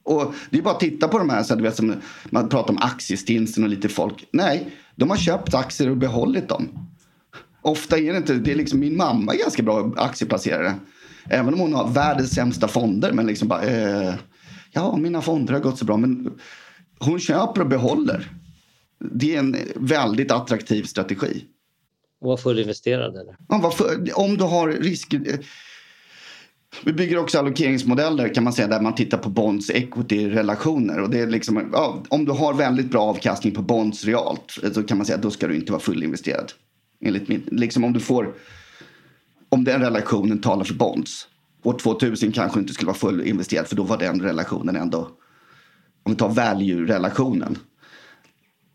Och 0.02 0.34
det 0.50 0.58
är 0.58 0.62
bara 0.62 0.74
att 0.74 0.80
titta 0.80 1.08
på 1.08 1.18
de 1.18 1.30
här, 1.30 1.42
så 1.42 1.52
att 1.52 1.58
du 1.58 1.62
vet, 1.64 1.76
som 1.76 1.94
man 2.30 2.48
pratar 2.48 2.70
om 2.70 2.78
aktiestinsen 2.78 3.64
och 3.64 3.70
lite 3.70 3.88
folk. 3.88 4.28
Nej, 4.30 4.70
de 4.94 5.10
har 5.10 5.16
köpt 5.16 5.54
aktier 5.54 5.90
och 5.90 5.96
behållit 5.96 6.48
dem. 6.48 6.88
Ofta 7.62 7.98
är 7.98 8.12
det 8.12 8.18
inte, 8.18 8.34
det 8.34 8.52
är 8.52 8.56
liksom 8.56 8.80
min 8.80 8.96
mamma 8.96 9.34
är 9.34 9.38
ganska 9.38 9.62
bra 9.62 9.92
aktieplacerare. 9.96 10.74
Även 11.30 11.54
om 11.54 11.60
hon 11.60 11.74
har 11.74 11.88
världens 11.88 12.34
sämsta 12.34 12.68
fonder. 12.68 13.12
Men 13.12 13.26
liksom 13.26 13.48
bara, 13.48 13.62
eh, 13.62 14.14
ja 14.72 14.96
mina 14.96 15.22
fonder 15.22 15.52
har 15.52 15.60
gått 15.60 15.78
så 15.78 15.84
bra. 15.84 15.96
Men 15.96 16.38
hon 16.98 17.20
köper 17.20 17.60
och 17.60 17.68
behåller. 17.68 18.30
Det 19.12 19.34
är 19.34 19.38
en 19.38 19.56
väldigt 19.76 20.30
attraktiv 20.30 20.82
strategi. 20.82 21.44
Och 22.20 22.28
var 22.28 22.36
fullinvesterad 22.36 23.16
eller? 23.16 23.36
Ja, 23.48 23.72
om 24.14 24.36
du 24.36 24.44
har 24.44 24.68
risk... 24.68 25.14
Vi 26.84 26.92
bygger 26.92 27.18
också 27.18 27.38
allokeringsmodeller 27.38 28.34
kan 28.34 28.44
man 28.44 28.52
säga 28.52 28.68
där 28.68 28.80
man 28.80 28.94
tittar 28.94 29.18
på 29.18 29.30
bonds. 29.30 29.70
Och 29.70 30.04
det 30.06 30.24
är 30.24 31.26
liksom, 31.26 31.70
ja, 31.72 32.02
om 32.08 32.24
du 32.24 32.32
har 32.32 32.54
väldigt 32.54 32.90
bra 32.90 33.02
avkastning 33.02 33.54
på 33.54 33.62
bonds 33.62 34.04
realt 34.04 34.58
så 34.74 34.82
kan 34.82 34.96
man 34.96 35.06
säga 35.06 35.16
att 35.16 35.22
då 35.22 35.30
ska 35.30 35.46
du 35.46 35.56
inte 35.56 35.72
vara 35.72 35.82
fullinvesterad. 35.82 36.52
Enligt 37.04 37.28
min, 37.28 37.48
liksom 37.50 37.84
om 37.84 37.92
du 37.92 38.00
får... 38.00 38.34
Om 39.48 39.64
den 39.64 39.80
relationen 39.80 40.38
talar 40.38 40.64
för 40.64 40.74
bonds. 40.74 41.28
År 41.62 41.78
2000 41.78 42.32
kanske 42.32 42.60
inte 42.60 42.72
skulle 42.72 42.86
vara 42.86 42.96
fullinvesterad 42.96 43.66
för 43.66 43.76
då 43.76 43.82
var 43.82 43.98
den 43.98 44.22
relationen 44.22 44.76
ändå... 44.76 45.08
Om 46.02 46.12
vi 46.12 46.18
tar 46.18 46.28
value-relationen. 46.28 47.58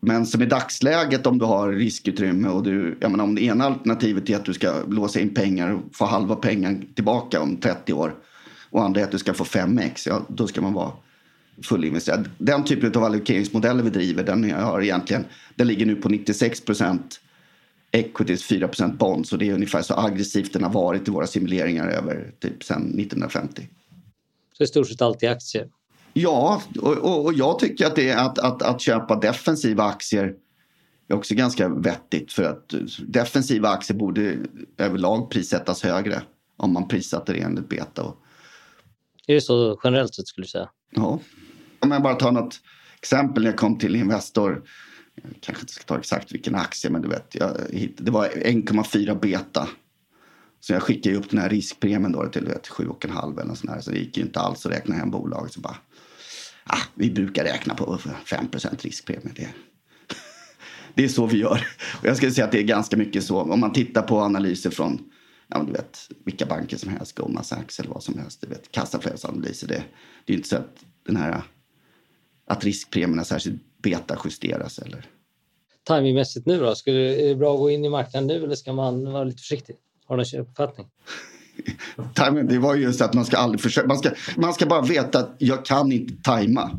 Men 0.02 0.26
som 0.26 0.42
i 0.42 0.46
dagsläget 0.46 1.28
om 1.28 1.38
du 1.38 1.46
har 1.46 1.72
riskutrymme 1.72 2.48
och 2.48 2.64
du, 2.64 2.98
jag 3.02 3.12
menar, 3.12 3.24
om 3.24 3.36
det 3.36 3.42
ena 3.42 3.66
alternativet 3.66 4.30
är 4.30 4.36
att 4.36 4.46
du 4.46 4.54
ska 4.54 4.74
låsa 4.88 5.20
in 5.20 5.34
pengar 5.34 5.72
och 5.72 5.82
få 5.96 6.06
halva 6.06 6.36
pengen 6.36 6.94
tillbaka 6.96 7.42
om 7.42 7.58
30 7.58 7.94
år 7.94 8.16
och 8.70 8.84
andra 8.84 9.02
är 9.02 9.06
att 9.06 9.12
du 9.12 9.18
ska 9.18 9.34
få 9.34 9.44
5x, 9.44 10.04
ja, 10.06 10.26
då 10.28 10.48
ska 10.48 10.62
man 10.62 10.74
vara 10.74 10.92
fullinvesterad. 11.64 12.30
Den 12.38 12.64
typen 12.64 12.96
av 12.96 13.04
allokeringsmodeller 13.04 13.84
vi 13.84 13.90
driver, 13.90 14.24
den, 14.24 14.52
har 14.52 14.82
egentligen, 14.82 15.26
den 15.56 15.68
ligger 15.68 15.86
nu 15.86 15.96
på 15.96 16.10
96 16.10 16.62
equities, 17.92 18.52
4% 18.52 18.98
bonds 18.98 19.34
och 19.34 19.40
det 19.40 19.50
är 19.50 19.54
ungefär 19.54 19.82
så 19.82 19.94
aggressivt 19.94 20.54
den 20.54 20.64
har 20.64 20.72
varit 20.72 21.08
i 21.08 21.12
våra 21.12 21.28
simuleringar 21.28 21.88
över 21.88 22.32
typ 22.40 22.64
sedan 22.64 22.82
1950. 22.82 23.68
Så 24.58 24.64
i 24.64 24.68
stort 24.68 24.88
sett 24.88 25.02
alltid 25.02 25.30
aktier. 25.30 25.70
Ja, 26.14 26.62
och, 26.82 26.98
och, 26.98 27.26
och 27.26 27.34
jag 27.34 27.60
tycker 27.60 27.86
att, 27.86 27.96
det 27.96 28.14
att, 28.14 28.40
att, 28.40 28.62
att 28.62 28.82
köpa 28.82 29.16
defensiva 29.16 29.84
aktier 29.84 30.36
är 31.08 31.16
också 31.16 31.36
ganska 31.36 31.70
vettigt 31.70 32.34
för 32.34 32.44
att 32.44 32.74
defensiva 33.08 33.70
aktier 33.70 33.98
borde 33.98 34.38
överlag 34.78 35.30
prissättas 35.32 35.84
högre 35.84 36.22
om 36.58 36.74
man 36.74 36.88
prissatte 36.88 37.34
det 37.34 37.40
enligt 37.40 37.70
beta. 37.70 38.14
Är 39.28 39.34
det 39.34 39.42
så 39.42 39.80
generellt 39.84 40.16
sett 40.16 40.28
skulle 40.28 40.46
du 40.46 40.50
säga? 40.50 40.70
Ja. 40.92 41.20
Om 41.80 41.92
jag 41.92 42.02
bara 42.02 42.16
tar 42.16 42.32
något 42.32 42.60
exempel 42.98 43.44
när 43.44 43.50
jag 43.50 43.60
kom 43.60 43.78
till 43.78 43.96
Investor. 43.96 44.64
Jag 45.16 45.32
kanske 45.40 45.62
inte 45.62 45.74
ska 45.74 45.84
ta 45.84 46.00
exakt 46.00 46.32
vilken 46.32 46.56
aktie 46.56 46.92
men 46.92 47.02
du 47.02 47.08
vet. 47.08 47.36
Jag 47.36 47.58
det 47.98 48.12
var 48.12 48.28
1,4 48.28 49.20
beta. 49.20 49.70
Så 50.60 50.74
jag 50.74 50.84
skickade 50.84 51.16
upp 51.16 51.30
den 51.30 51.40
här 51.40 51.50
riskpremien 51.50 52.12
då 52.12 52.28
till 52.28 52.48
7,5 52.48 53.42
eller 53.42 53.56
sån 53.56 53.70
här. 53.70 53.82
Så 53.82 53.92
det 53.92 53.98
gick 53.98 54.18
ju 54.18 54.24
inte 54.24 54.40
alls 54.40 54.66
att 54.66 54.72
räkna 54.72 54.96
hem 54.96 55.12
bolaget. 55.12 55.54
Så 55.54 55.60
bara, 55.60 55.78
ah, 56.64 56.82
vi 56.96 57.12
brukar 57.12 57.44
räkna 57.44 57.76
på 57.76 57.98
5 58.26 58.46
riskpremie. 58.82 59.34
Det, 59.36 59.50
det 60.94 61.04
är 61.04 61.08
så 61.08 61.26
vi 61.26 61.38
gör. 61.38 61.68
Och 62.00 62.06
jag 62.06 62.18
skulle 62.18 62.32
säga 62.32 62.46
att 62.46 62.52
det 62.52 62.60
är 62.60 62.64
ganska 62.64 62.98
mycket 62.98 63.24
så. 63.24 63.42
Om 63.42 63.60
man 63.60 63.74
tittar 63.74 64.02
på 64.02 64.20
analyser 64.20 64.70
från 64.70 65.12
ja, 65.48 65.64
du 65.64 65.72
vet, 65.72 66.00
vilka 66.26 66.46
banker 66.46 66.78
som 66.78 66.90
helst, 66.90 67.16
Goldman 67.16 67.44
Sachs 67.44 67.80
eller 67.80 67.90
vad 67.90 68.04
som 68.04 68.18
helst. 68.20 68.42
Du 68.42 68.48
vet, 68.48 68.72
kassaflödesanalyser. 68.72 69.68
Det, 69.68 69.84
det 70.26 70.34
är 70.34 70.38
inte 70.38 70.50
så 70.50 70.56
att 70.56 70.86
den 71.06 71.16
här 71.16 71.42
att 72.48 72.64
riskpremierna 72.64 73.24
särskilt 73.24 73.62
betajusteras 73.82 74.80
eller? 74.80 75.06
Timingmässigt 75.88 76.46
nu 76.46 76.60
då? 76.60 76.76
Skulle, 76.76 77.24
är 77.24 77.30
det 77.30 77.36
bra 77.36 77.54
att 77.54 77.60
gå 77.60 77.70
in 77.70 77.86
i 77.86 77.90
marknaden 77.90 78.28
nu 78.28 78.44
eller 78.44 78.56
ska 78.56 78.74
man 78.74 79.12
vara 79.12 79.24
lite 79.24 79.38
försiktig? 79.38 79.76
Har 80.06 80.18
du 80.18 80.24
en 80.38 80.42
uppfattning? 80.42 80.88
Timing, 82.16 82.48
det 82.48 82.60
var 82.60 82.76
just 82.76 83.02
att 83.02 83.14
man 83.14 83.26
ska 83.26 83.38
aldrig 83.38 83.62
försöka. 83.62 83.88
Man 83.88 83.98
ska, 83.98 84.10
man 84.38 84.54
ska 84.54 84.66
bara 84.66 84.82
veta 84.82 85.20
att 85.20 85.36
jag 85.38 85.66
kan 85.66 85.92
inte 85.92 86.14
tajma. 86.24 86.72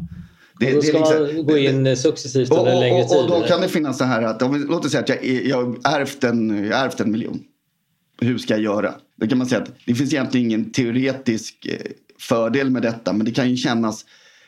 Det, 0.61 0.75
då 0.75 0.83
ska 0.83 0.93
det 0.93 0.99
liksom, 0.99 1.37
man 1.37 1.47
gå 1.47 1.59
in 1.59 1.85
det, 1.85 1.97
successivt 1.97 2.51
under 2.51 2.81
längre 2.81 3.09
tid? 3.09 3.19
Och, 3.19 3.29
då 3.29 3.47
kan 3.47 3.61
det 3.61 3.69
finnas 3.69 3.99
så 3.99 4.05
här 4.05 4.23
att, 4.23 4.43
om, 4.43 4.67
låt 4.69 4.85
oss 4.85 4.91
säga 4.91 5.03
att 5.03 5.09
jag, 5.09 5.25
jag 5.25 5.77
ärvt 5.85 6.25
en, 6.25 6.65
jag 6.65 6.81
ärvt 6.81 7.01
en 7.01 7.13
miljon. 7.13 7.45
Hur 8.21 8.39
ska 8.39 8.55
jag 8.55 8.63
göra? 8.63 8.95
Då 9.17 9.27
kan 9.27 9.39
man 9.39 9.47
säga 9.47 9.63
att 9.63 9.71
det 9.87 9.95
finns 9.95 10.13
egentligen 10.13 10.47
ingen 10.47 10.73
teoretisk 10.73 11.67
eh, 11.67 11.77
fördel 12.19 12.71
med 12.71 12.83
detta 12.83 13.13
men 13.13 13.27
det 13.27 13.33
kan 13.33 13.51
ju 13.51 13.57
kännas 13.57 14.05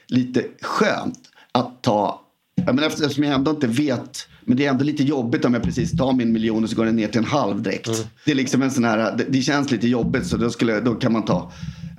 lite 0.07 0.45
skönt 0.61 1.19
att 1.53 1.83
ta 1.83 2.24
jag 2.67 2.75
menar, 2.75 2.89
eftersom 2.89 3.25
jag 3.25 3.35
ändå 3.35 3.51
inte 3.51 3.67
vet. 3.67 4.29
Men 4.45 4.57
det 4.57 4.67
är 4.67 4.71
ändå 4.71 4.85
lite 4.85 5.03
jobbigt 5.03 5.45
om 5.45 5.55
jag 5.55 5.63
precis 5.63 5.93
tar 5.93 6.13
min 6.13 6.33
miljon 6.33 6.65
och 6.65 6.71
så 6.71 6.77
går 6.77 6.85
den 6.85 6.97
ner 6.97 7.09
till 7.09 7.19
en 7.19 7.25
halv 7.25 7.63
direkt. 7.63 7.89
Mm. 7.89 8.01
Det 8.25 8.31
är 8.31 8.35
liksom 8.35 8.63
en 8.63 8.71
sån 8.71 8.85
här, 8.85 9.17
det, 9.17 9.25
det, 9.29 9.43
känns 9.43 9.71
lite 9.71 9.89
jobbigt 9.89 10.27
så 10.27 10.37
då, 10.37 10.51
skulle, 10.51 10.81
då 10.81 10.95
kan 10.95 11.13
man 11.13 11.25
ta 11.25 11.53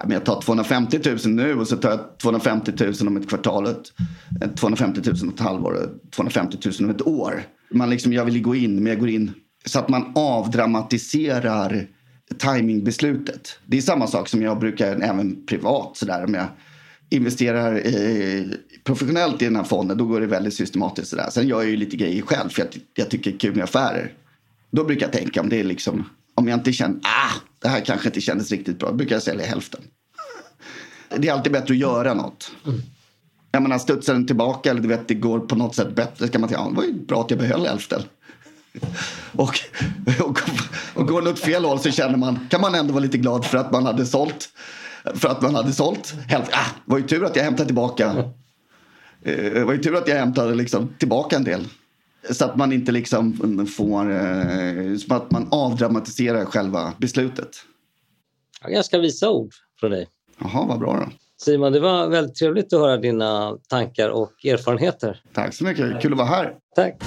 jag 0.10 0.26
tar 0.26 0.42
250 0.42 1.00
000 1.06 1.18
nu 1.26 1.56
och 1.56 1.68
så 1.68 1.78
tar 1.78 1.90
jag 1.90 2.18
250 2.22 2.72
000 2.80 2.94
om 3.08 3.18
ett 3.18 3.30
kvartal. 3.30 3.68
250 4.56 5.02
000 5.06 5.16
om 5.22 5.30
ett 5.30 5.40
halvår 5.40 5.90
250 6.16 6.58
000 6.66 6.74
om 6.80 6.90
ett 6.90 7.08
år. 7.08 7.44
Man 7.72 7.90
liksom, 7.90 8.14
jag 8.14 8.26
vill 8.26 8.42
gå 8.42 8.56
in, 8.56 8.76
men 8.76 8.86
jag 8.86 9.00
går 9.00 9.10
in 9.10 9.34
så 9.66 9.80
att 9.80 9.90
man 9.90 10.12
avdramatiserar 10.16 11.88
timingbeslutet. 12.38 13.60
Det 13.66 13.78
är 13.78 13.82
samma 13.82 14.08
sak 14.08 14.30
som 14.30 14.42
jag 14.42 14.60
brukar 14.60 15.00
även 15.02 15.46
privat. 15.46 15.98
Så 15.98 16.06
där, 16.06 16.26
om 16.26 16.34
jag 16.34 16.48
investerar 17.10 17.88
i, 17.88 18.54
professionellt 18.86 19.42
i 19.42 19.46
den 19.46 19.56
här 19.56 19.64
fonden 19.64 19.98
då 19.98 20.06
går 20.06 20.22
det 20.22 20.28
väldigt 20.28 20.54
systematiskt. 20.54 21.10
Sådär. 21.10 21.30
Sen 21.32 21.48
gör 21.48 21.62
jag 21.62 21.70
ju 21.70 21.78
lite 21.78 21.98
grejer 21.98 22.22
själv 22.22 22.50
för 22.50 22.62
jag, 22.62 22.70
jag 22.94 23.10
tycker 23.10 23.32
det 23.32 23.38
är 23.38 23.40
kul 23.40 23.56
med 23.56 23.64
affärer. 23.64 24.14
Då 24.72 24.84
brukar 24.84 25.06
jag 25.06 25.14
tänka 25.14 25.42
om 25.42 25.50
det 25.50 25.60
är 25.60 25.64
liksom 25.64 26.10
om 26.36 26.48
jag 26.48 26.60
inte 26.60 26.74
känner 26.74 27.00
ah, 27.04 27.34
det 27.60 27.68
här 27.68 27.80
kanske 27.80 28.08
inte 28.08 28.22
kändes 28.22 28.52
riktigt 28.52 28.80
bra. 28.80 28.90
Då 28.90 28.96
brukar 28.96 29.16
jag 29.16 29.24
sälja 29.24 29.46
hälften. 29.46 29.82
Det 31.18 31.28
är 31.28 31.34
alltid 31.34 31.52
bättre 31.52 31.74
att 31.74 31.80
göra 31.80 32.14
något. 32.14 32.52
Mm. 32.66 32.82
Jag 33.52 33.62
menar 33.62 33.78
studsar 33.78 34.14
den 34.14 34.28
tillbaka 34.28 34.72
eller 34.72 34.82
du 34.82 34.88
vet 34.88 35.08
det 35.08 35.14
går 35.14 35.40
på 35.40 35.56
något 35.56 35.76
sätt 35.76 35.96
bättre. 35.96 36.28
Ska 36.28 36.40
man 36.40 36.50
säga, 36.50 36.60
ja, 36.60 36.70
det 36.70 36.76
var 36.76 36.84
ju 36.84 36.94
bra 36.94 37.22
att 37.22 37.32
jag 37.32 37.40
behöll 37.40 37.66
hälften. 37.66 38.02
Och, 39.32 39.60
och, 40.20 40.40
och 40.94 41.08
går 41.08 41.22
det 41.22 41.30
åt 41.30 41.40
fel 41.40 41.66
håll 41.66 41.80
så 41.80 41.92
känner 41.92 42.18
man, 42.18 42.48
kan 42.50 42.62
man 42.62 42.76
ändå 42.76 42.94
vara 42.94 43.04
lite 43.04 43.18
glad 43.18 43.46
för 43.46 43.58
att 43.58 43.72
man 43.72 43.86
hade 43.86 44.06
sålt. 44.06 44.50
För 45.16 45.30
att 45.30 45.42
man 45.42 45.56
hade 45.56 45.74
sålt. 45.74 46.14
Helt, 46.28 46.50
ah, 46.52 46.66
det 46.86 46.92
var 46.92 46.98
ju 46.98 47.08
tur 47.08 47.26
att 47.26 47.36
jag 47.36 47.44
hämtade 47.44 47.66
tillbaka. 47.66 48.32
Eh, 49.26 49.54
det 49.54 49.66
var 49.66 49.74
ju 49.74 49.80
tur 49.80 49.96
att 49.96 50.08
jag 50.08 50.16
hämtade 50.16 50.56
liksom 50.56 50.94
tillbaka 50.98 51.36
en 51.36 51.44
del. 51.44 51.68
Så 52.32 52.46
att 52.46 52.56
man 52.56 52.74
inte 52.74 52.92
liksom 52.92 53.34
får, 53.78 54.12
eh, 54.12 54.98
så 54.98 55.16
att 55.16 55.32
man 55.32 55.48
avdramatiserar 55.52 56.46
själva 56.46 56.94
beslutet. 56.98 57.50
Ganska 58.68 58.98
visa 58.98 59.30
ord 59.30 59.52
från 59.80 59.92
dig. 59.92 60.08
Jaha, 60.40 60.66
vad 60.66 60.80
bra 60.80 60.94
då. 60.94 61.12
Simon, 61.38 61.72
det 61.74 61.80
var 61.80 62.08
väldigt 62.08 62.36
trevligt 62.36 62.74
att 62.74 62.80
höra 62.80 62.98
dina 62.98 63.58
tankar 63.70 64.10
och 64.10 64.46
erfarenheter. 64.46 65.22
Tack 65.34 65.54
så 65.54 65.64
mycket, 65.64 66.02
kul 66.02 66.12
att 66.12 66.18
vara 66.18 66.28
här. 66.28 66.54
Tack. 66.76 67.04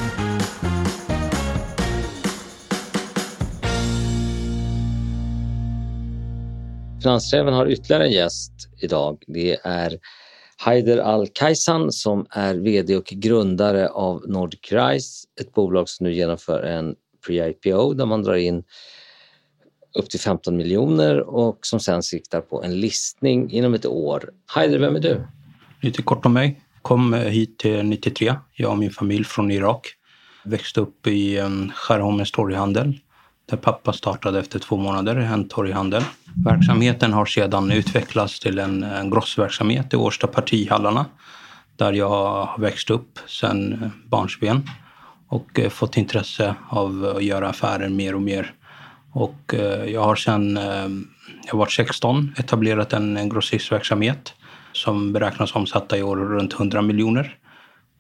Finansräven 7.03 7.55
har 7.55 7.67
ytterligare 7.67 8.05
en 8.05 8.13
gäst 8.13 8.53
idag. 8.81 9.23
Det 9.27 9.59
är 9.65 9.99
Haider 10.61 10.99
Al-Kaisan 10.99 11.93
som 11.93 12.27
är 12.31 12.55
VD 12.55 12.97
och 12.97 13.05
grundare 13.05 13.89
av 13.89 14.23
Nordic 14.29 14.73
Rise, 14.73 15.27
ett 15.41 15.55
bolag 15.55 15.89
som 15.89 16.07
nu 16.07 16.15
genomför 16.15 16.63
en 16.63 16.95
pre-IPO 17.27 17.95
där 17.95 18.07
man 18.07 18.23
drar 18.23 18.35
in 18.35 18.65
upp 19.99 20.11
till 20.11 20.21
15 20.21 20.57
miljoner 20.57 21.21
och 21.21 21.59
som 21.63 21.81
sen 21.81 22.03
siktar 22.03 22.41
på 22.41 22.63
en 22.63 22.81
listning 22.81 23.51
inom 23.51 23.75
ett 23.75 23.87
år. 23.87 24.31
Haider, 24.47 24.79
vem 24.79 24.97
är 24.97 25.01
du? 25.01 25.27
Lite 25.83 26.03
kort 26.03 26.27
om 26.27 26.33
mig. 26.33 26.61
Kom 26.83 27.15
eh, 27.15 27.21
hit 27.21 27.59
till 27.59 27.83
93, 27.83 28.35
jag 28.55 28.71
och 28.71 28.79
min 28.79 28.91
familj 28.91 29.25
från 29.25 29.51
Irak. 29.51 29.95
Växte 30.45 30.81
upp 30.81 31.07
i 31.07 31.39
en 31.39 31.73
Skärholmens 31.75 32.33
torghandel 32.33 32.99
där 33.47 33.57
pappa 33.57 33.93
startade 33.93 34.39
efter 34.39 34.59
två 34.59 34.77
månader 34.77 35.17
en 35.17 35.49
torghandel. 35.49 36.03
Verksamheten 36.45 37.13
har 37.13 37.27
sedan 37.27 37.71
utvecklats 37.71 38.41
till 38.41 38.59
en, 38.59 38.83
en 38.83 39.11
grossverksamhet 39.11 39.95
i 39.95 39.97
Årsta 39.97 40.27
partihallarna 40.27 41.07
där 41.77 41.93
jag 41.93 42.09
har 42.09 42.59
växt 42.59 42.91
upp 42.91 43.19
sedan 43.27 43.73
eh, 43.73 43.89
barnsben 44.11 44.71
och 45.29 45.59
eh, 45.59 45.69
fått 45.69 45.97
intresse 45.97 46.55
av 46.69 47.15
att 47.17 47.25
göra 47.25 47.49
affärer 47.49 47.89
mer 47.89 48.15
och 48.15 48.23
mer. 48.23 48.53
Och 49.13 49.55
eh, 49.55 49.85
jag 49.85 50.05
har 50.05 50.17
sedan 50.17 50.59
jag 51.47 51.59
var 51.59 51.67
16 51.67 52.35
etablerat 52.39 52.93
en 52.93 53.29
grossistverksamhet 53.29 54.35
som 54.73 55.13
beräknas 55.13 55.55
omsätta 55.55 55.99
i 55.99 56.03
år 56.03 56.17
runt 56.17 56.53
100 56.53 56.83
miljoner. 56.83 57.37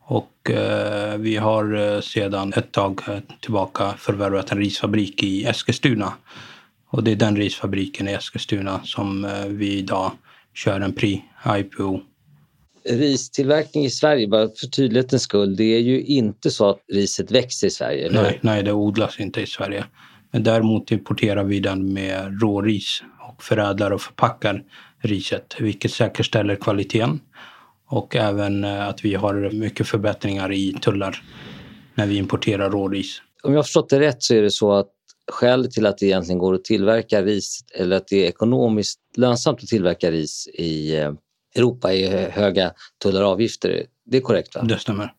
Och 0.00 0.50
eh, 0.50 1.16
vi 1.16 1.36
har 1.36 2.00
sedan 2.00 2.52
ett 2.56 2.72
tag 2.72 3.00
tillbaka 3.40 3.94
förvärvat 3.98 4.52
en 4.52 4.58
risfabrik 4.58 5.22
i 5.22 5.44
Eskilstuna. 5.44 6.12
Och 6.90 7.04
det 7.04 7.10
är 7.10 7.16
den 7.16 7.36
risfabriken 7.36 8.08
i 8.08 8.12
Eskilstuna 8.12 8.80
som 8.84 9.30
vi 9.48 9.78
idag 9.78 10.12
kör 10.54 10.80
en 10.80 10.92
pre-IPO. 10.92 12.00
Ristillverkning 12.84 13.84
i 13.84 13.90
Sverige, 13.90 14.28
bara 14.28 14.48
för 14.60 14.66
tydlighetens 14.66 15.22
skull, 15.22 15.56
det 15.56 15.64
är 15.64 15.80
ju 15.80 16.02
inte 16.02 16.50
så 16.50 16.70
att 16.70 16.78
riset 16.92 17.30
växer 17.30 17.66
i 17.66 17.70
Sverige? 17.70 18.10
Nej, 18.12 18.38
nej, 18.42 18.62
det 18.62 18.72
odlas 18.72 19.20
inte 19.20 19.40
i 19.40 19.46
Sverige. 19.46 19.84
Men 20.30 20.42
däremot 20.42 20.90
importerar 20.90 21.44
vi 21.44 21.60
den 21.60 21.92
med 21.92 22.42
råris 22.42 23.02
och 23.28 23.42
förädlar 23.42 23.90
och 23.90 24.00
förpackar 24.00 24.62
riset, 24.98 25.56
vilket 25.58 25.90
säkerställer 25.90 26.56
kvaliteten 26.56 27.20
och 27.88 28.16
även 28.16 28.64
eh, 28.64 28.88
att 28.88 29.04
vi 29.04 29.14
har 29.14 29.50
mycket 29.50 29.86
förbättringar 29.86 30.52
i 30.52 30.72
tullar 30.80 31.22
när 31.94 32.06
vi 32.06 32.16
importerar 32.16 32.70
råris. 32.70 33.22
Om 33.42 33.52
jag 33.52 33.58
har 33.58 33.62
förstått 33.62 33.90
det 33.90 34.00
rätt 34.00 34.22
så 34.22 34.34
är 34.34 34.42
det 34.42 34.50
så 34.50 34.72
att 34.72 34.88
skälet 35.28 35.70
till 35.70 35.86
att 35.86 35.98
det 35.98 36.06
egentligen 36.06 36.38
går 36.38 36.54
att 36.54 36.64
tillverka 36.64 37.22
ris 37.22 37.64
eller 37.74 37.96
att 37.96 38.08
det 38.08 38.24
är 38.24 38.28
ekonomiskt 38.28 39.00
lönsamt 39.16 39.62
att 39.62 39.68
tillverka 39.68 40.10
ris 40.10 40.48
i 40.54 40.96
eh, 40.96 41.12
Europa 41.56 41.94
är 41.94 42.30
höga 42.30 42.72
tullar 43.02 43.22
och 43.22 43.30
avgifter. 43.30 43.86
Det 44.06 44.16
är 44.16 44.20
korrekt? 44.20 44.54
Va? 44.54 44.62
Det 44.62 44.78
stämmer. 44.78 45.12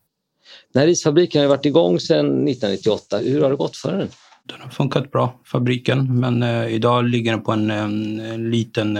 Den 0.72 0.80
här 0.80 0.86
risfabriken 0.86 1.40
har 1.42 1.48
varit 1.48 1.66
igång 1.66 2.00
sedan 2.00 2.26
1998. 2.26 3.18
Hur 3.18 3.42
har 3.42 3.50
det 3.50 3.56
gått 3.56 3.76
för 3.76 3.98
den? 3.98 4.08
Den 4.44 4.60
har 4.60 4.70
funkat 4.70 5.10
bra, 5.10 5.40
fabriken, 5.44 6.20
men 6.20 6.42
eh, 6.42 6.74
idag 6.74 7.04
ligger 7.04 7.32
den 7.32 7.42
på 7.42 7.52
en, 7.52 7.70
en, 7.70 8.20
en 8.20 8.50
liten 8.50 8.98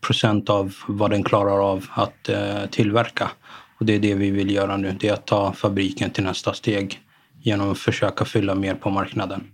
procent 0.00 0.50
av 0.50 0.74
vad 0.88 1.10
den 1.10 1.22
klarar 1.22 1.70
av 1.72 1.86
att 1.90 2.28
eh, 2.28 2.66
tillverka. 2.70 3.30
Och 3.78 3.86
det 3.86 3.94
är 3.94 3.98
det 3.98 4.14
vi 4.14 4.30
vill 4.30 4.50
göra 4.50 4.76
nu, 4.76 4.96
det 5.00 5.08
är 5.08 5.12
att 5.12 5.26
ta 5.26 5.52
fabriken 5.52 6.10
till 6.10 6.24
nästa 6.24 6.52
steg 6.52 7.00
genom 7.42 7.72
att 7.72 7.78
försöka 7.78 8.24
fylla 8.24 8.54
mer 8.54 8.74
på 8.74 8.90
marknaden. 8.90 9.44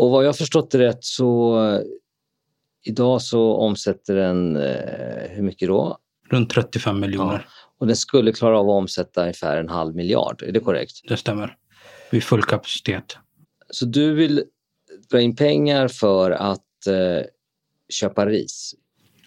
Och 0.00 0.10
vad 0.10 0.24
jag 0.24 0.36
förstått 0.36 0.70
det 0.70 0.78
rätt 0.78 1.04
så 1.04 1.58
idag 2.82 3.22
så 3.22 3.54
omsätter 3.54 4.14
den 4.14 4.56
eh, 4.56 5.30
hur 5.30 5.42
mycket 5.42 5.68
då? 5.68 5.98
Runt 6.30 6.50
35 6.50 7.00
miljoner. 7.00 7.46
Ja. 7.46 7.52
Och 7.78 7.86
den 7.86 7.96
skulle 7.96 8.32
klara 8.32 8.58
av 8.58 8.70
att 8.70 8.74
omsätta 8.74 9.20
ungefär 9.20 9.56
en 9.56 9.68
halv 9.68 9.94
miljard, 9.94 10.42
är 10.42 10.52
det 10.52 10.60
korrekt? 10.60 10.92
Det 11.08 11.16
stämmer. 11.16 11.56
Vid 12.10 12.24
full 12.24 12.42
kapacitet. 12.42 13.16
Så 13.70 13.86
du 13.86 14.14
vill 14.14 14.44
dra 15.10 15.20
in 15.20 15.36
pengar 15.36 15.88
för 15.88 16.30
att 16.30 16.86
eh, 16.86 17.26
köpa 17.88 18.26
ris 18.26 18.74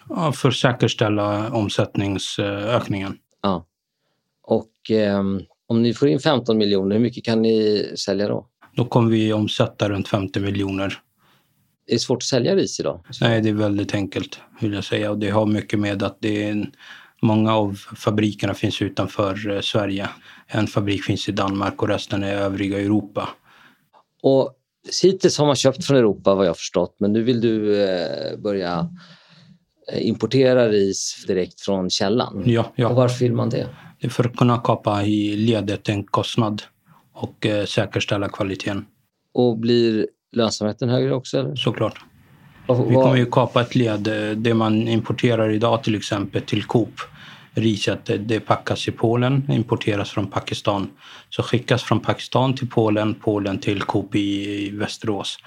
Ja, 0.10 0.32
för 0.32 0.50
att 0.50 0.56
säkerställa 0.56 1.52
omsättningsökningen. 1.52 3.18
Ja. 3.42 3.66
Och 4.42 4.92
eh, 4.92 5.24
Om 5.68 5.82
ni 5.82 5.94
får 5.94 6.08
in 6.08 6.20
15 6.20 6.58
miljoner, 6.58 6.96
hur 6.96 7.04
mycket 7.04 7.26
kan 7.26 7.42
ni 7.42 7.86
sälja 7.98 8.28
då? 8.28 8.50
Då 8.76 8.86
kommer 8.86 9.12
vi 9.12 9.34
omsätta 9.34 9.90
runt 9.90 10.08
50 10.08 10.40
miljoner. 10.40 11.00
Är 11.88 11.94
det 11.94 12.00
svårt 12.00 12.18
att 12.18 12.24
sälja 12.24 12.56
ris 12.56 12.80
idag? 12.80 13.06
Nej, 13.22 13.42
det 13.42 13.50
är 13.50 13.54
väldigt 13.54 13.94
enkelt 13.94 14.40
vill 14.60 14.74
jag 14.74 14.84
säga. 14.84 15.12
Och 15.12 15.18
det 15.18 15.30
har 15.30 15.46
mycket 15.46 15.80
med 15.80 16.04
att 16.04 16.18
det 16.20 16.44
är 16.44 16.52
en, 16.52 16.72
många 17.22 17.56
av 17.56 17.74
fabrikerna 17.96 18.54
finns 18.54 18.82
utanför 18.82 19.52
eh, 19.52 19.62
Sverige. 19.62 20.10
En 20.48 20.68
fabrik 20.68 21.04
finns 21.04 21.30
i 21.30 21.32
Danmark 21.32 21.82
och 21.82 21.88
resten 21.88 22.24
är 22.24 22.36
övriga 22.36 22.80
Europa. 22.80 23.30
Och 24.22 24.54
hittills 25.02 25.38
har 25.38 25.46
man 25.46 25.56
köpt 25.56 25.86
från 25.86 25.98
Europa 25.98 26.36
vad 26.36 26.48
jag 26.48 26.58
förstått, 26.58 26.96
men 27.00 27.14
nu 27.14 27.24
vill 27.24 27.42
du 27.42 27.84
eh, 27.84 28.38
börja 28.38 28.90
eh, 29.94 30.08
importera 30.08 30.70
ris 30.70 31.24
direkt 31.28 31.62
från 31.62 31.90
källan. 31.90 32.44
Ja, 32.46 32.72
ja. 32.76 32.88
Och 32.88 32.96
varför 32.96 33.20
vill 33.20 33.34
man 33.34 33.50
det? 33.50 33.68
Det 34.00 34.08
är 34.08 34.12
för 34.12 34.24
att 34.24 34.36
kunna 34.36 34.58
kapa 34.58 35.04
i 35.04 35.36
ledet 35.36 35.90
en 35.90 36.04
kostnad 36.04 36.62
och 37.13 37.45
eh, 37.45 37.65
säkerställa 37.65 38.30
kvaliteten. 38.30 38.86
Och 39.34 39.58
blir 39.58 40.08
lönsamheten 40.32 40.89
högre 40.89 41.13
också? 41.13 41.38
Eller? 41.39 41.56
Såklart. 41.56 41.99
Vi 42.67 42.93
kommer 42.95 43.15
ju 43.15 43.26
kapa 43.26 43.62
ett 43.62 43.76
led. 43.76 44.08
eh, 44.08 44.36
Det 44.38 44.54
man 44.54 44.88
importerar 44.88 45.49
idag 45.49 45.84
till 45.84 45.95
exempel 45.95 46.41
till 46.41 46.63
Coop. 46.63 46.93
Riset 47.56 48.06
det- 48.06 48.17
det 48.17 48.39
packas 48.39 48.88
i 48.88 48.91
Polen, 48.91 49.52
importeras 49.52 50.10
från 50.10 50.28
Pakistan. 50.28 50.89
Så 51.30 51.43
skickas 51.43 51.84
från 51.84 51.99
Pakistan 51.99 52.56
till 52.56 52.69
Polen, 52.69 53.13
Polen 53.15 53.60
till 53.60 53.82
Coop 53.82 54.15
i 54.15 54.69
Västerås. 54.73 55.38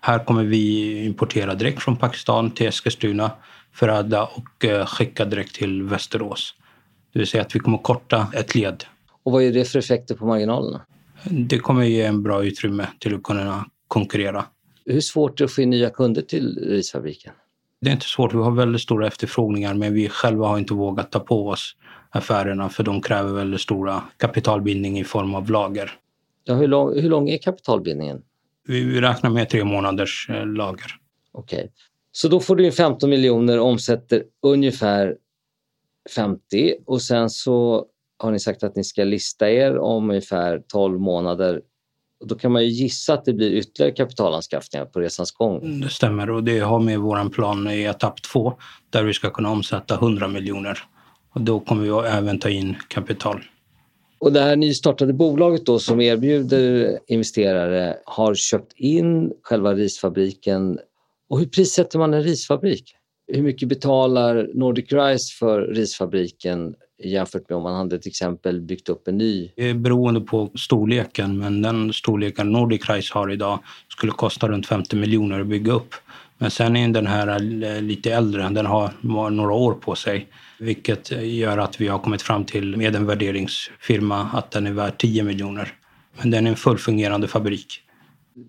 Här 0.00 0.18
kommer 0.24 0.44
vi 0.44 1.04
importera 1.06 1.54
direkt 1.54 1.82
från 1.82 1.96
Pakistan 1.96 2.50
till 2.50 2.66
Eskilstuna, 2.66 3.30
förädla 3.72 4.24
och 4.24 4.64
eh, 4.64 4.86
skicka 4.86 5.24
direkt 5.24 5.54
till 5.54 5.82
Västerås. 5.82 6.54
Det 7.12 7.18
vill 7.18 7.28
säga 7.28 7.42
att 7.42 7.54
vi 7.54 7.58
kommer 7.60 7.78
korta 7.78 8.26
ett 8.34 8.54
led. 8.54 8.84
Och 9.22 9.32
vad 9.32 9.42
är 9.42 9.52
det 9.52 9.64
för 9.64 9.78
effekter 9.78 10.14
på 10.14 10.26
marginalerna? 10.26 10.80
Det 11.30 11.58
kommer 11.58 11.84
ge 11.84 12.02
en 12.02 12.22
bra 12.22 12.44
utrymme 12.44 12.86
till 12.98 13.14
att 13.14 13.22
kunna 13.22 13.66
konkurrera. 13.88 14.44
Hur 14.84 15.00
svårt 15.00 15.40
är 15.40 15.44
det 15.44 15.44
att 15.44 15.52
få 15.52 15.62
in 15.62 15.70
nya 15.70 15.90
kunder 15.90 16.22
till 16.22 16.58
risfabriken? 16.68 17.32
Det 17.80 17.88
är 17.88 17.92
inte 17.92 18.06
svårt. 18.06 18.34
Vi 18.34 18.38
har 18.38 18.50
väldigt 18.50 18.82
stora 18.82 19.06
efterfrågningar 19.06 19.74
men 19.74 19.94
vi 19.94 20.08
själva 20.08 20.46
har 20.46 20.58
inte 20.58 20.74
vågat 20.74 21.12
ta 21.12 21.20
på 21.20 21.48
oss 21.48 21.76
affärerna 22.10 22.68
för 22.68 22.82
de 22.82 23.02
kräver 23.02 23.32
väldigt 23.32 23.60
stora 23.60 24.02
kapitalbindning 24.16 24.98
i 24.98 25.04
form 25.04 25.34
av 25.34 25.50
lager. 25.50 25.92
Ja, 26.44 26.54
hur, 26.54 26.68
lång, 26.68 27.00
hur 27.00 27.08
lång 27.08 27.28
är 27.28 27.38
kapitalbindningen? 27.38 28.22
Vi, 28.66 28.84
vi 28.84 29.00
räknar 29.00 29.30
med 29.30 29.48
tre 29.48 29.64
månaders 29.64 30.30
eh, 30.30 30.46
lager. 30.46 30.90
Okej. 31.32 31.72
Så 32.12 32.28
då 32.28 32.40
får 32.40 32.56
du 32.56 32.66
in 32.66 32.72
15 32.72 33.10
miljoner 33.10 33.60
och 33.60 33.66
omsätter 33.66 34.24
ungefär 34.42 35.16
50 36.16 36.74
och 36.86 37.02
sen 37.02 37.30
så 37.30 37.86
har 38.18 38.30
ni 38.30 38.40
sagt 38.40 38.62
att 38.62 38.76
ni 38.76 38.84
ska 38.84 39.04
lista 39.04 39.50
er 39.50 39.78
om 39.78 40.10
ungefär 40.10 40.62
12 40.68 41.00
månader. 41.00 41.60
Och 42.20 42.26
då 42.26 42.34
kan 42.34 42.52
man 42.52 42.62
ju 42.62 42.68
gissa 42.68 43.14
att 43.14 43.24
det 43.24 43.32
blir 43.32 43.52
ytterligare 43.52 43.92
kapitalanskaffningar 43.92 44.86
på 44.86 45.00
resans 45.00 45.32
gång. 45.32 45.80
Det 45.80 45.88
stämmer 45.88 46.30
och 46.30 46.44
det 46.44 46.58
har 46.58 46.80
med 46.80 47.00
vår 47.00 47.30
plan 47.30 47.70
i 47.70 47.82
etapp 47.82 48.22
två 48.22 48.52
där 48.90 49.02
vi 49.02 49.14
ska 49.14 49.30
kunna 49.30 49.50
omsätta 49.50 49.94
100 49.94 50.28
miljoner. 50.28 50.78
Och 51.34 51.40
då 51.40 51.60
kommer 51.60 51.82
vi 51.82 52.08
även 52.08 52.38
ta 52.38 52.48
in 52.48 52.76
kapital. 52.88 53.44
Och 54.18 54.32
det 54.32 54.40
här 54.40 54.56
nystartade 54.56 55.12
bolaget 55.12 55.66
då 55.66 55.78
som 55.78 56.00
erbjuder 56.00 56.98
investerare 57.06 57.96
har 58.04 58.34
köpt 58.34 58.72
in 58.76 59.32
själva 59.42 59.74
risfabriken. 59.74 60.78
Och 61.28 61.38
hur 61.38 61.46
prissätter 61.46 61.98
man 61.98 62.14
en 62.14 62.22
risfabrik? 62.22 62.94
Hur 63.32 63.42
mycket 63.42 63.68
betalar 63.68 64.50
Nordic 64.54 64.92
Rice 64.92 65.36
för 65.38 65.60
risfabriken 65.60 66.74
jämfört 67.04 67.48
med 67.48 67.56
om 67.56 67.62
man 67.62 67.74
hade 67.74 67.98
till 67.98 68.10
exempel 68.10 68.60
byggt 68.60 68.88
upp 68.88 69.08
en 69.08 69.18
ny? 69.18 69.50
Det 69.56 69.70
är 69.70 69.74
beroende 69.74 70.20
på 70.20 70.50
storleken 70.54 71.38
men 71.38 71.62
den 71.62 71.92
storleken 71.92 72.52
Nordic 72.52 72.88
Rice 72.90 73.14
har 73.14 73.30
idag 73.32 73.58
skulle 73.88 74.12
kosta 74.12 74.48
runt 74.48 74.66
50 74.66 74.96
miljoner 74.96 75.40
att 75.40 75.46
bygga 75.46 75.72
upp. 75.72 75.94
Men 76.38 76.50
sen 76.50 76.76
är 76.76 76.88
den 76.88 77.06
här 77.06 77.38
lite 77.80 78.12
äldre, 78.12 78.48
den 78.48 78.66
har 78.66 78.90
några 79.30 79.52
år 79.52 79.72
på 79.72 79.94
sig. 79.94 80.28
Vilket 80.58 81.10
gör 81.22 81.58
att 81.58 81.80
vi 81.80 81.88
har 81.88 81.98
kommit 81.98 82.22
fram 82.22 82.44
till 82.44 82.76
med 82.76 82.96
en 82.96 83.06
värderingsfirma 83.06 84.28
att 84.32 84.50
den 84.50 84.66
är 84.66 84.72
värd 84.72 84.98
10 84.98 85.22
miljoner. 85.22 85.72
Men 86.20 86.30
den 86.30 86.46
är 86.46 86.50
en 86.50 86.56
fullfungerande 86.56 87.28
fabrik. 87.28 87.80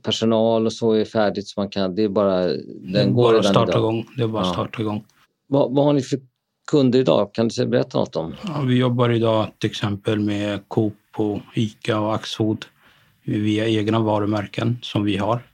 Personal 0.03 0.65
och 0.65 0.73
så 0.73 0.91
är 0.93 1.05
färdigt 1.05 1.47
så 1.47 1.59
man 1.59 1.69
kan, 1.69 1.95
det 1.95 2.03
är 2.03 2.09
bara, 2.09 2.47
den 2.93 3.13
går 3.13 3.23
bara 3.23 3.31
redan 3.31 3.43
starta 3.43 3.71
idag. 3.71 3.79
igång. 3.81 4.05
Det 4.17 4.23
är 4.23 4.27
bara 4.27 4.45
Ja. 4.45 4.53
starta 4.53 4.81
igång. 4.81 5.03
Vad, 5.47 5.75
vad 5.75 5.85
har 5.85 5.93
ni 5.93 6.01
för 6.01 6.19
kunder 6.71 6.99
idag? 6.99 7.33
Kan 7.33 7.47
du 7.47 7.65
berätta 7.65 7.97
något 7.99 8.15
om? 8.15 8.35
Ja, 8.47 8.61
vi 8.61 8.77
jobbar 8.77 9.09
idag 9.09 9.47
till 9.57 9.69
exempel 9.69 10.19
med 10.19 10.59
Coop, 10.67 10.93
och 11.17 11.39
Ica 11.53 11.99
och 11.99 12.15
Axfood 12.15 12.65
via 13.23 13.67
egna 13.67 13.99
varumärken 13.99 14.77
som 14.81 15.03
vi 15.03 15.17
har. 15.17 15.47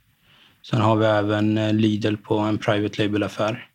Sen 0.69 0.81
har 0.81 0.95
vi 0.95 1.05
även 1.05 1.57
eh, 1.57 1.73
Lidl 1.73 2.15
på 2.15 2.37
en 2.37 2.57
private 2.57 3.03
label-affär. 3.03 3.69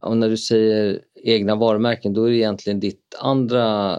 Och 0.00 0.16
när 0.16 0.28
du 0.28 0.36
säger 0.36 1.00
egna 1.24 1.54
varumärken, 1.56 2.14
då 2.14 2.24
är 2.24 2.30
det 2.30 2.36
egentligen 2.36 2.80
ditt 2.80 3.18
andra 3.20 3.98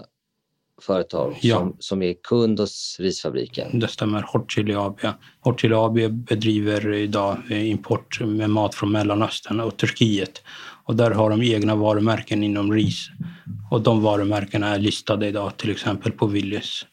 företag 0.82 1.38
Ja. 1.41 1.58
som, 1.58 1.75
som 1.80 2.02
är 2.02 2.15
kund 2.23 2.60
hos 2.60 2.97
risfabriken. 2.99 3.80
Det 3.80 3.88
stämmer, 3.88 4.25
Hot 4.34 4.52
Chili 4.52 4.75
AB. 4.75 4.99
Hot 5.41 5.62
Chili 5.62 5.75
AB 5.75 6.12
bedriver 6.12 6.93
idag 6.93 7.38
eh, 7.49 7.69
import 7.69 8.21
med 8.21 8.49
mat 8.49 8.75
från 8.75 8.91
Mellanöstern 8.91 9.60
och 9.60 9.78
Turkiet. 9.78 10.41
Och 10.89 10.95
där 10.95 11.12
har 11.12 11.30
de 11.30 11.41
egna 11.41 11.75
varumärken 11.75 12.43
inom 12.43 12.73
ris. 12.73 13.08
Och 13.71 13.82
de 13.82 14.02
varumärkena 14.02 14.67
är 14.67 14.80
listade 14.80 15.28
idag 15.28 15.58
till 15.58 15.71
exempel 15.71 16.12
på 16.12 16.28
Willys. 16.28 16.86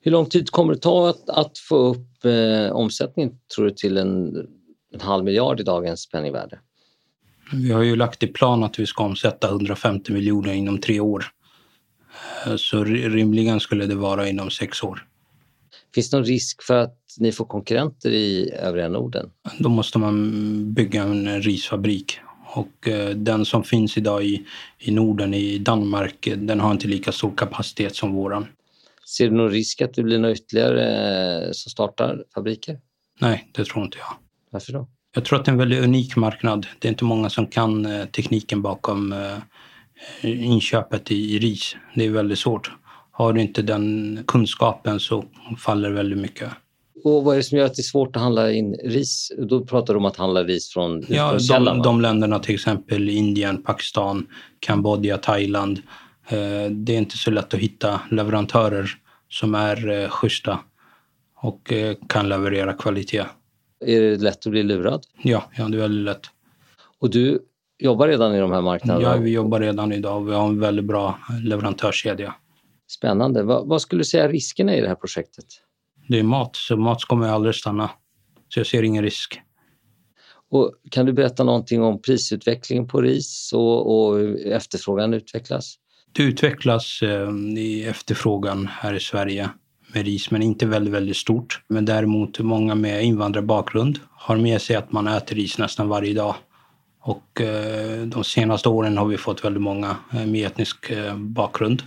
Hur 0.00 0.10
lång 0.12 0.26
tid 0.26 0.50
kommer 0.50 0.74
det 0.74 0.80
ta 0.80 1.08
att, 1.08 1.28
att 1.30 1.58
få 1.58 1.76
upp 1.76 2.24
eh, 2.24 2.72
omsättningen, 2.76 3.32
tror 3.54 3.64
du, 3.64 3.70
till 3.70 3.96
en, 3.96 4.36
en 4.94 5.00
halv 5.00 5.24
miljard 5.24 5.60
i 5.60 5.62
dagens 5.62 6.08
penningvärde? 6.10 6.58
Vi 7.52 7.70
har 7.72 7.82
ju 7.82 7.96
lagt 7.96 8.22
i 8.22 8.26
plan 8.26 8.64
att 8.64 8.78
vi 8.78 8.86
ska 8.86 9.04
omsätta 9.04 9.48
150 9.48 10.12
miljoner 10.12 10.52
inom 10.52 10.78
tre 10.78 11.00
år. 11.00 11.24
Eh, 12.46 12.56
Så 12.56 12.84
ri- 12.84 13.08
rimligen 13.08 13.60
skulle 13.60 13.86
det 13.86 13.94
vara 13.94 14.28
inom 14.28 14.50
sex 14.50 14.82
år. 14.82 15.04
Finns 15.94 16.10
det 16.10 16.16
någon 16.16 16.26
risk 16.26 16.62
för 16.62 16.76
att 16.76 16.98
ni 17.18 17.32
får 17.32 17.44
konkurrenter 17.44 18.10
i 18.10 18.50
övriga 18.50 18.88
Norden? 18.88 19.30
Då 19.58 19.68
måste 19.68 19.98
man 19.98 20.74
bygga 20.74 21.02
en 21.02 21.42
risfabrik. 21.42 22.18
Och 22.54 22.88
eh, 22.88 23.08
den 23.08 23.44
som 23.44 23.64
finns 23.64 23.96
idag 23.96 24.24
i, 24.24 24.46
i 24.78 24.90
Norden, 24.90 25.34
i 25.34 25.58
Danmark, 25.58 26.26
eh, 26.26 26.38
den 26.38 26.60
har 26.60 26.70
inte 26.70 26.88
lika 26.88 27.12
stor 27.12 27.32
kapacitet 27.36 27.96
som 27.96 28.12
våran. 28.12 28.46
Ser 29.16 29.30
du 29.30 29.36
någon 29.36 29.50
risk 29.50 29.82
att 29.82 29.94
det 29.94 30.02
blir 30.02 30.18
några 30.18 30.34
ytterligare 30.34 31.46
eh, 31.46 31.48
som 31.52 31.70
startar 31.70 32.24
fabriker? 32.34 32.78
Nej, 33.20 33.48
det 33.52 33.64
tror 33.64 33.84
inte 33.84 33.98
jag. 33.98 34.16
Varför 34.50 34.72
då? 34.72 34.88
Jag 35.14 35.24
tror 35.24 35.38
att 35.38 35.44
det 35.44 35.48
är 35.48 35.52
en 35.52 35.58
väldigt 35.58 35.84
unik 35.84 36.16
marknad. 36.16 36.66
Det 36.78 36.88
är 36.88 36.90
inte 36.90 37.04
många 37.04 37.30
som 37.30 37.46
kan 37.46 37.86
tekniken 38.12 38.62
bakom 38.62 39.14
inköpet 40.22 41.10
i 41.10 41.38
ris. 41.38 41.76
Det 41.94 42.04
är 42.04 42.10
väldigt 42.10 42.38
svårt. 42.38 42.70
Har 43.10 43.32
du 43.32 43.40
inte 43.40 43.62
den 43.62 44.18
kunskapen 44.26 45.00
så 45.00 45.24
faller 45.58 45.90
väldigt 45.90 46.18
mycket. 46.18 46.52
Och 47.04 47.24
vad 47.24 47.34
är 47.34 47.36
det 47.36 47.42
som 47.42 47.58
gör 47.58 47.66
att 47.66 47.74
det 47.74 47.80
är 47.80 47.82
svårt 47.82 48.16
att 48.16 48.22
handla 48.22 48.52
in 48.52 48.74
ris? 48.84 49.32
Då 49.38 49.64
pratar 49.64 49.94
du 49.94 49.98
om 49.98 50.04
att 50.04 50.16
handla 50.16 50.44
ris 50.44 50.72
från 50.72 51.04
Ja, 51.08 51.38
de, 51.48 51.82
de 51.82 52.00
länderna 52.00 52.38
till 52.38 52.54
exempel 52.54 53.08
Indien, 53.08 53.62
Pakistan, 53.62 54.26
Kambodja, 54.60 55.18
Thailand. 55.18 55.78
Eh, 56.28 56.70
det 56.70 56.94
är 56.94 56.98
inte 56.98 57.16
så 57.16 57.30
lätt 57.30 57.54
att 57.54 57.60
hitta 57.60 58.00
leverantörer 58.10 58.90
som 59.28 59.54
är 59.54 59.90
eh, 59.90 60.08
schyssta 60.08 60.58
och 61.36 61.72
eh, 61.72 61.96
kan 62.08 62.28
leverera 62.28 62.72
kvalitet. 62.72 63.24
Är 63.86 64.00
det 64.00 64.16
lätt 64.16 64.46
att 64.46 64.50
bli 64.50 64.62
lurad? 64.62 65.02
Ja, 65.22 65.44
ja, 65.56 65.68
det 65.68 65.76
är 65.76 65.80
väldigt 65.80 66.04
lätt. 66.04 66.26
Och 66.98 67.10
du 67.10 67.38
jobbar 67.78 68.08
redan 68.08 68.34
i 68.34 68.40
de 68.40 68.52
här 68.52 68.62
marknaderna? 68.62 69.16
Ja, 69.16 69.16
vi 69.16 69.30
jobbar 69.30 69.60
redan 69.60 69.92
idag 69.92 70.16
och 70.16 70.28
vi 70.28 70.34
har 70.34 70.48
en 70.48 70.60
väldigt 70.60 70.84
bra 70.84 71.18
leverantörskedja. 71.44 72.34
Spännande. 72.90 73.42
Vad, 73.42 73.68
vad 73.68 73.82
skulle 73.82 74.00
du 74.00 74.04
säga 74.04 74.28
riskerna 74.28 74.76
i 74.76 74.80
det 74.80 74.88
här 74.88 74.94
projektet? 74.94 75.44
Det 76.08 76.18
är 76.18 76.22
mat, 76.22 76.56
så 76.56 76.76
mat 76.76 77.04
kommer 77.04 77.28
aldrig 77.28 77.54
stanna. 77.54 77.90
Så 78.48 78.60
jag 78.60 78.66
ser 78.66 78.82
ingen 78.82 79.02
risk. 79.02 79.40
Och 80.50 80.74
kan 80.90 81.06
du 81.06 81.12
berätta 81.12 81.44
någonting 81.44 81.82
om 81.82 82.02
prisutvecklingen 82.02 82.88
på 82.88 83.00
ris 83.00 83.50
och, 83.54 84.08
och 84.10 84.18
hur 84.18 84.46
efterfrågan 84.46 85.14
utvecklas? 85.14 85.74
Det 86.12 86.22
utvecklas 86.22 87.02
eh, 87.02 87.30
i 87.56 87.84
efterfrågan 87.84 88.68
här 88.72 88.94
i 88.94 89.00
Sverige 89.00 89.50
med 89.94 90.04
ris, 90.04 90.30
men 90.30 90.42
inte 90.42 90.66
väldigt, 90.66 90.94
väldigt 90.94 91.16
stort. 91.16 91.62
Men 91.68 91.84
däremot 91.84 92.38
många 92.38 92.74
med 92.74 93.04
invandrarbakgrund 93.04 93.98
har 94.10 94.36
med 94.36 94.62
sig 94.62 94.76
att 94.76 94.92
man 94.92 95.08
äter 95.08 95.36
ris 95.36 95.58
nästan 95.58 95.88
varje 95.88 96.14
dag. 96.14 96.34
Och 97.00 97.40
eh, 97.40 98.02
de 98.06 98.24
senaste 98.24 98.68
åren 98.68 98.98
har 98.98 99.06
vi 99.06 99.16
fått 99.16 99.44
väldigt 99.44 99.62
många 99.62 99.96
eh, 100.12 100.26
med 100.26 100.46
etnisk 100.46 100.90
eh, 100.90 101.16
bakgrund 101.16 101.82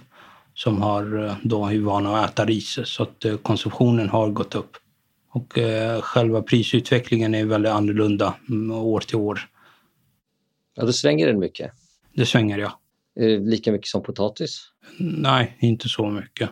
som 0.64 0.82
har 0.82 1.26
eh, 1.26 1.36
då 1.44 1.66
är 1.66 1.80
vana 1.80 2.18
att 2.18 2.32
äta 2.32 2.46
ris. 2.46 2.80
Så 2.84 3.04
att 3.04 3.26
eh, 3.26 3.38
konsumtionen 3.38 4.10
har 4.10 4.30
gått 4.30 4.56
upp. 4.56 4.78
Och 5.32 5.58
eh, 5.58 6.02
själva 6.02 6.42
prisutvecklingen 6.42 7.36
är 7.36 7.46
väldigt 7.46 7.72
annorlunda 7.72 8.36
mm, 8.50 8.72
år 8.72 9.00
till 9.00 9.16
år. 9.16 9.40
Ja, 10.76 10.86
då 10.86 10.94
svänger 10.94 11.28
den 11.28 11.40
mycket. 11.40 11.72
Det 12.14 12.26
svänger 12.26 12.58
ja. 12.58 12.80
Det 13.16 13.38
lika 13.38 13.72
mycket 13.72 13.88
som 13.88 14.04
potatis? 14.04 14.62
Nej, 15.00 15.58
inte 15.60 15.90
så 15.90 16.10
mycket. 16.10 16.50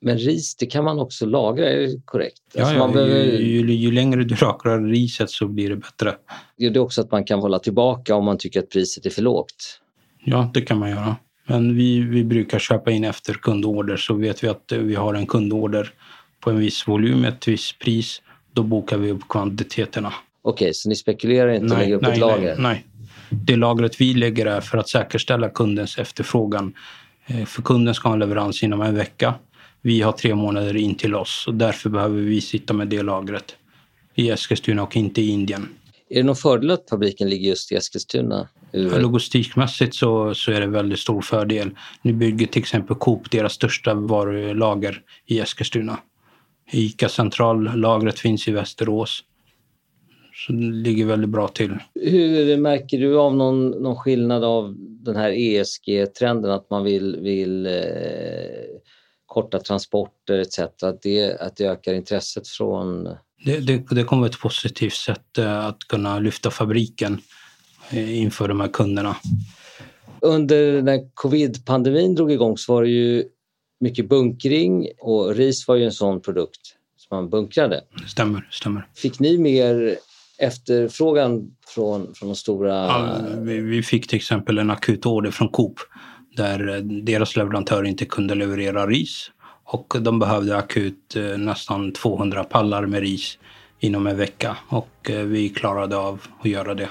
Men 0.00 0.18
ris, 0.18 0.56
det 0.56 0.66
kan 0.66 0.84
man 0.84 0.98
också 0.98 1.26
lagra, 1.26 1.70
är 1.70 1.76
det 1.76 2.02
korrekt? 2.04 2.42
Ja, 2.52 2.62
Alltså, 2.62 2.76
ja, 2.76 2.88
behöver, 2.88 3.14
ju, 3.14 3.60
ju, 3.60 3.74
ju 3.74 3.92
längre 3.92 4.24
du 4.24 4.36
lagrar 4.36 4.80
riset 4.80 5.30
så 5.30 5.48
blir 5.48 5.68
det 5.68 5.76
bättre. 5.76 6.16
det 6.56 6.66
är 6.66 6.78
också 6.78 7.00
att 7.00 7.10
man 7.10 7.24
kan 7.24 7.38
hålla 7.38 7.58
tillbaka 7.58 8.14
om 8.14 8.24
man 8.24 8.38
tycker 8.38 8.60
att 8.60 8.70
priset 8.70 9.06
är 9.06 9.10
för 9.10 9.22
lågt. 9.22 9.80
Ja, 10.24 10.50
det 10.54 10.60
kan 10.60 10.78
man 10.78 10.90
göra. 10.90 11.16
Men 11.46 11.76
vi, 11.76 12.00
vi 12.00 12.24
brukar 12.24 12.58
köpa 12.58 12.90
in 12.90 13.04
efter 13.04 13.34
kundorder 13.34 13.96
så 13.96 14.14
vet 14.14 14.44
vi 14.44 14.48
att 14.48 14.72
vi 14.72 14.94
har 14.94 15.14
en 15.14 15.26
kundorder 15.26 15.92
på 16.40 16.50
en 16.50 16.58
viss 16.58 16.88
volym, 16.88 17.24
ett 17.24 17.48
visst 17.48 17.78
pris. 17.78 18.22
Då 18.52 18.62
bokar 18.62 18.98
vi 18.98 19.10
upp 19.10 19.28
kvantiteterna. 19.28 20.12
Okej, 20.42 20.74
så 20.74 20.88
ni 20.88 20.96
spekulerar 20.96 21.52
inte 21.52 21.74
och 21.74 21.80
lägger 21.80 21.94
upp 21.94 22.02
ett 22.02 22.18
lager? 22.18 22.56
nej, 22.56 22.62
nej. 22.62 22.86
Det 23.30 23.56
lagret 23.56 24.00
vi 24.00 24.14
lägger 24.14 24.46
är 24.46 24.60
för 24.60 24.78
att 24.78 24.88
säkerställa 24.88 25.48
kundens 25.48 25.98
efterfrågan. 25.98 26.74
Eh, 27.26 27.44
För 27.44 27.62
kunden 27.62 27.94
ska 27.94 28.08
ha 28.08 28.12
en 28.14 28.18
leverans 28.18 28.62
inom 28.62 28.82
en 28.82 28.94
vecka. 28.94 29.34
Vi 29.82 30.00
har 30.00 30.12
tre 30.12 30.34
månader 30.34 30.76
in 30.76 30.94
till 30.94 31.14
oss 31.14 31.44
och 31.46 31.54
därför 31.54 31.90
behöver 31.90 32.20
vi 32.20 32.40
sitta 32.40 32.74
med 32.74 32.88
det 32.88 33.02
lagret 33.02 33.56
i 34.14 34.30
Eskilstuna 34.30 34.82
och 34.82 34.96
inte 34.96 35.20
i 35.20 35.28
Indien. 35.28 35.68
Är 36.10 36.16
det 36.16 36.22
någon 36.22 36.36
fördel 36.36 36.70
att 36.70 36.90
fabriken 36.90 37.28
ligger 37.30 37.48
just 37.48 37.72
i 37.72 37.74
Eskilstuna? 37.74 38.48
Logistikmässigt 38.72 39.94
så, 39.94 40.34
så 40.34 40.52
är 40.52 40.60
det 40.60 40.66
väldigt 40.66 40.98
stor 40.98 41.22
fördel. 41.22 41.70
Nu 42.02 42.12
bygger 42.12 42.46
till 42.46 42.62
exempel 42.62 42.96
Coop 42.96 43.30
deras 43.30 43.52
största 43.52 43.94
varulager 43.94 45.02
i 45.26 45.40
Eskilstuna. 45.40 45.98
Ica 46.72 47.08
centrallagret 47.08 48.18
finns 48.18 48.48
i 48.48 48.52
Västerås. 48.52 49.24
Så 50.34 50.52
det 50.52 50.72
ligger 50.72 51.06
väldigt 51.06 51.30
bra 51.30 51.48
till. 51.48 51.78
Hur 51.94 52.56
märker 52.56 52.98
du 52.98 53.18
av 53.18 53.36
någon, 53.36 53.70
någon 53.70 53.96
skillnad 53.96 54.44
av 54.44 54.74
den 54.78 55.16
här 55.16 55.30
ESG-trenden 55.30 56.50
att 56.50 56.70
man 56.70 56.84
vill, 56.84 57.16
vill 57.20 57.66
eh, 57.66 57.72
korta 59.26 59.58
transporter 59.58 60.38
etc. 60.38 60.58
Att 60.58 61.02
det, 61.02 61.40
att 61.40 61.56
det 61.56 61.64
ökar 61.64 61.94
intresset 61.94 62.48
från... 62.48 63.04
Det, 63.44 63.58
det, 63.58 63.84
det 63.90 64.04
kommer 64.04 64.26
ett 64.26 64.40
positivt 64.40 64.94
sätt 64.94 65.38
eh, 65.38 65.66
att 65.66 65.78
kunna 65.78 66.18
lyfta 66.18 66.50
fabriken 66.50 67.20
inför 67.92 68.48
de 68.48 68.60
här 68.60 68.68
kunderna. 68.68 69.16
Under 70.20 70.82
när 70.82 71.00
covid-pandemin 71.14 72.14
drog 72.14 72.32
igång 72.32 72.58
så 72.58 72.74
var 72.74 72.82
det 72.82 72.88
ju 72.88 73.24
mycket 73.80 74.08
bunkring 74.08 74.88
och 74.98 75.34
ris 75.34 75.68
var 75.68 75.76
ju 75.76 75.84
en 75.84 75.92
sån 75.92 76.20
produkt 76.20 76.60
som 76.96 77.16
man 77.16 77.30
bunkrade. 77.30 77.80
Stämmer, 78.06 78.48
stämmer. 78.50 78.86
Fick 78.94 79.20
ni 79.20 79.38
mer 79.38 79.96
efterfrågan 80.38 81.50
från, 81.66 82.14
från 82.14 82.28
de 82.28 82.34
stora... 82.34 82.74
Ja, 82.74 83.20
vi, 83.38 83.60
vi 83.60 83.82
fick 83.82 84.08
till 84.08 84.16
exempel 84.16 84.58
en 84.58 84.70
akut 84.70 85.06
order 85.06 85.30
från 85.30 85.48
Coop 85.48 85.80
där 86.36 86.80
deras 87.02 87.36
leverantör 87.36 87.84
inte 87.84 88.04
kunde 88.04 88.34
leverera 88.34 88.86
ris 88.86 89.30
och 89.64 89.96
de 90.00 90.18
behövde 90.18 90.56
akut 90.56 91.16
eh, 91.16 91.38
nästan 91.38 91.92
200 91.92 92.44
pallar 92.44 92.86
med 92.86 93.00
ris 93.00 93.38
inom 93.80 94.06
en 94.06 94.16
vecka 94.16 94.56
och 94.68 95.10
eh, 95.10 95.24
vi 95.24 95.48
klarade 95.48 95.96
av 95.96 96.22
att 96.40 96.50
göra 96.50 96.74
det. 96.74 96.88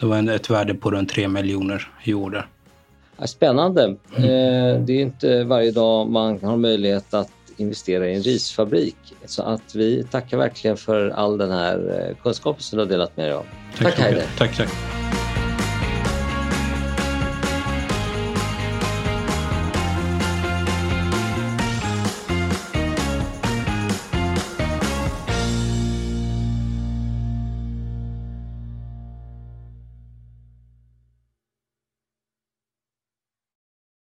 Det 0.00 0.06
var 0.06 0.30
ett 0.30 0.50
värde 0.50 0.74
på 0.74 0.90
runt 0.90 1.10
3 1.10 1.28
miljoner 1.28 1.88
i 2.04 2.14
order. 2.14 2.46
Spännande. 3.24 3.84
Eh, 4.16 4.80
det 4.80 4.92
är 4.92 5.00
inte 5.00 5.44
varje 5.44 5.70
dag 5.70 6.10
man 6.10 6.38
har 6.42 6.56
möjlighet 6.56 7.14
att 7.14 7.30
investera 7.56 8.08
i 8.08 8.14
en 8.14 8.22
risfabrik. 8.22 8.96
Så 9.26 9.42
att 9.42 9.74
vi 9.74 10.04
tackar 10.10 10.36
verkligen 10.36 10.76
för 10.76 11.10
all 11.10 11.38
den 11.38 11.50
här 11.50 12.08
eh, 12.08 12.16
kunskapen 12.22 12.62
som 12.62 12.76
du 12.76 12.84
har 12.84 12.90
delat 12.90 13.16
med 13.16 13.26
dig 13.26 13.34
av. 13.34 13.46
Tack, 13.76 13.86
mycket. 13.86 14.00
Heide. 14.00 14.22
Tack, 14.38 14.56
tack. 14.56 15.05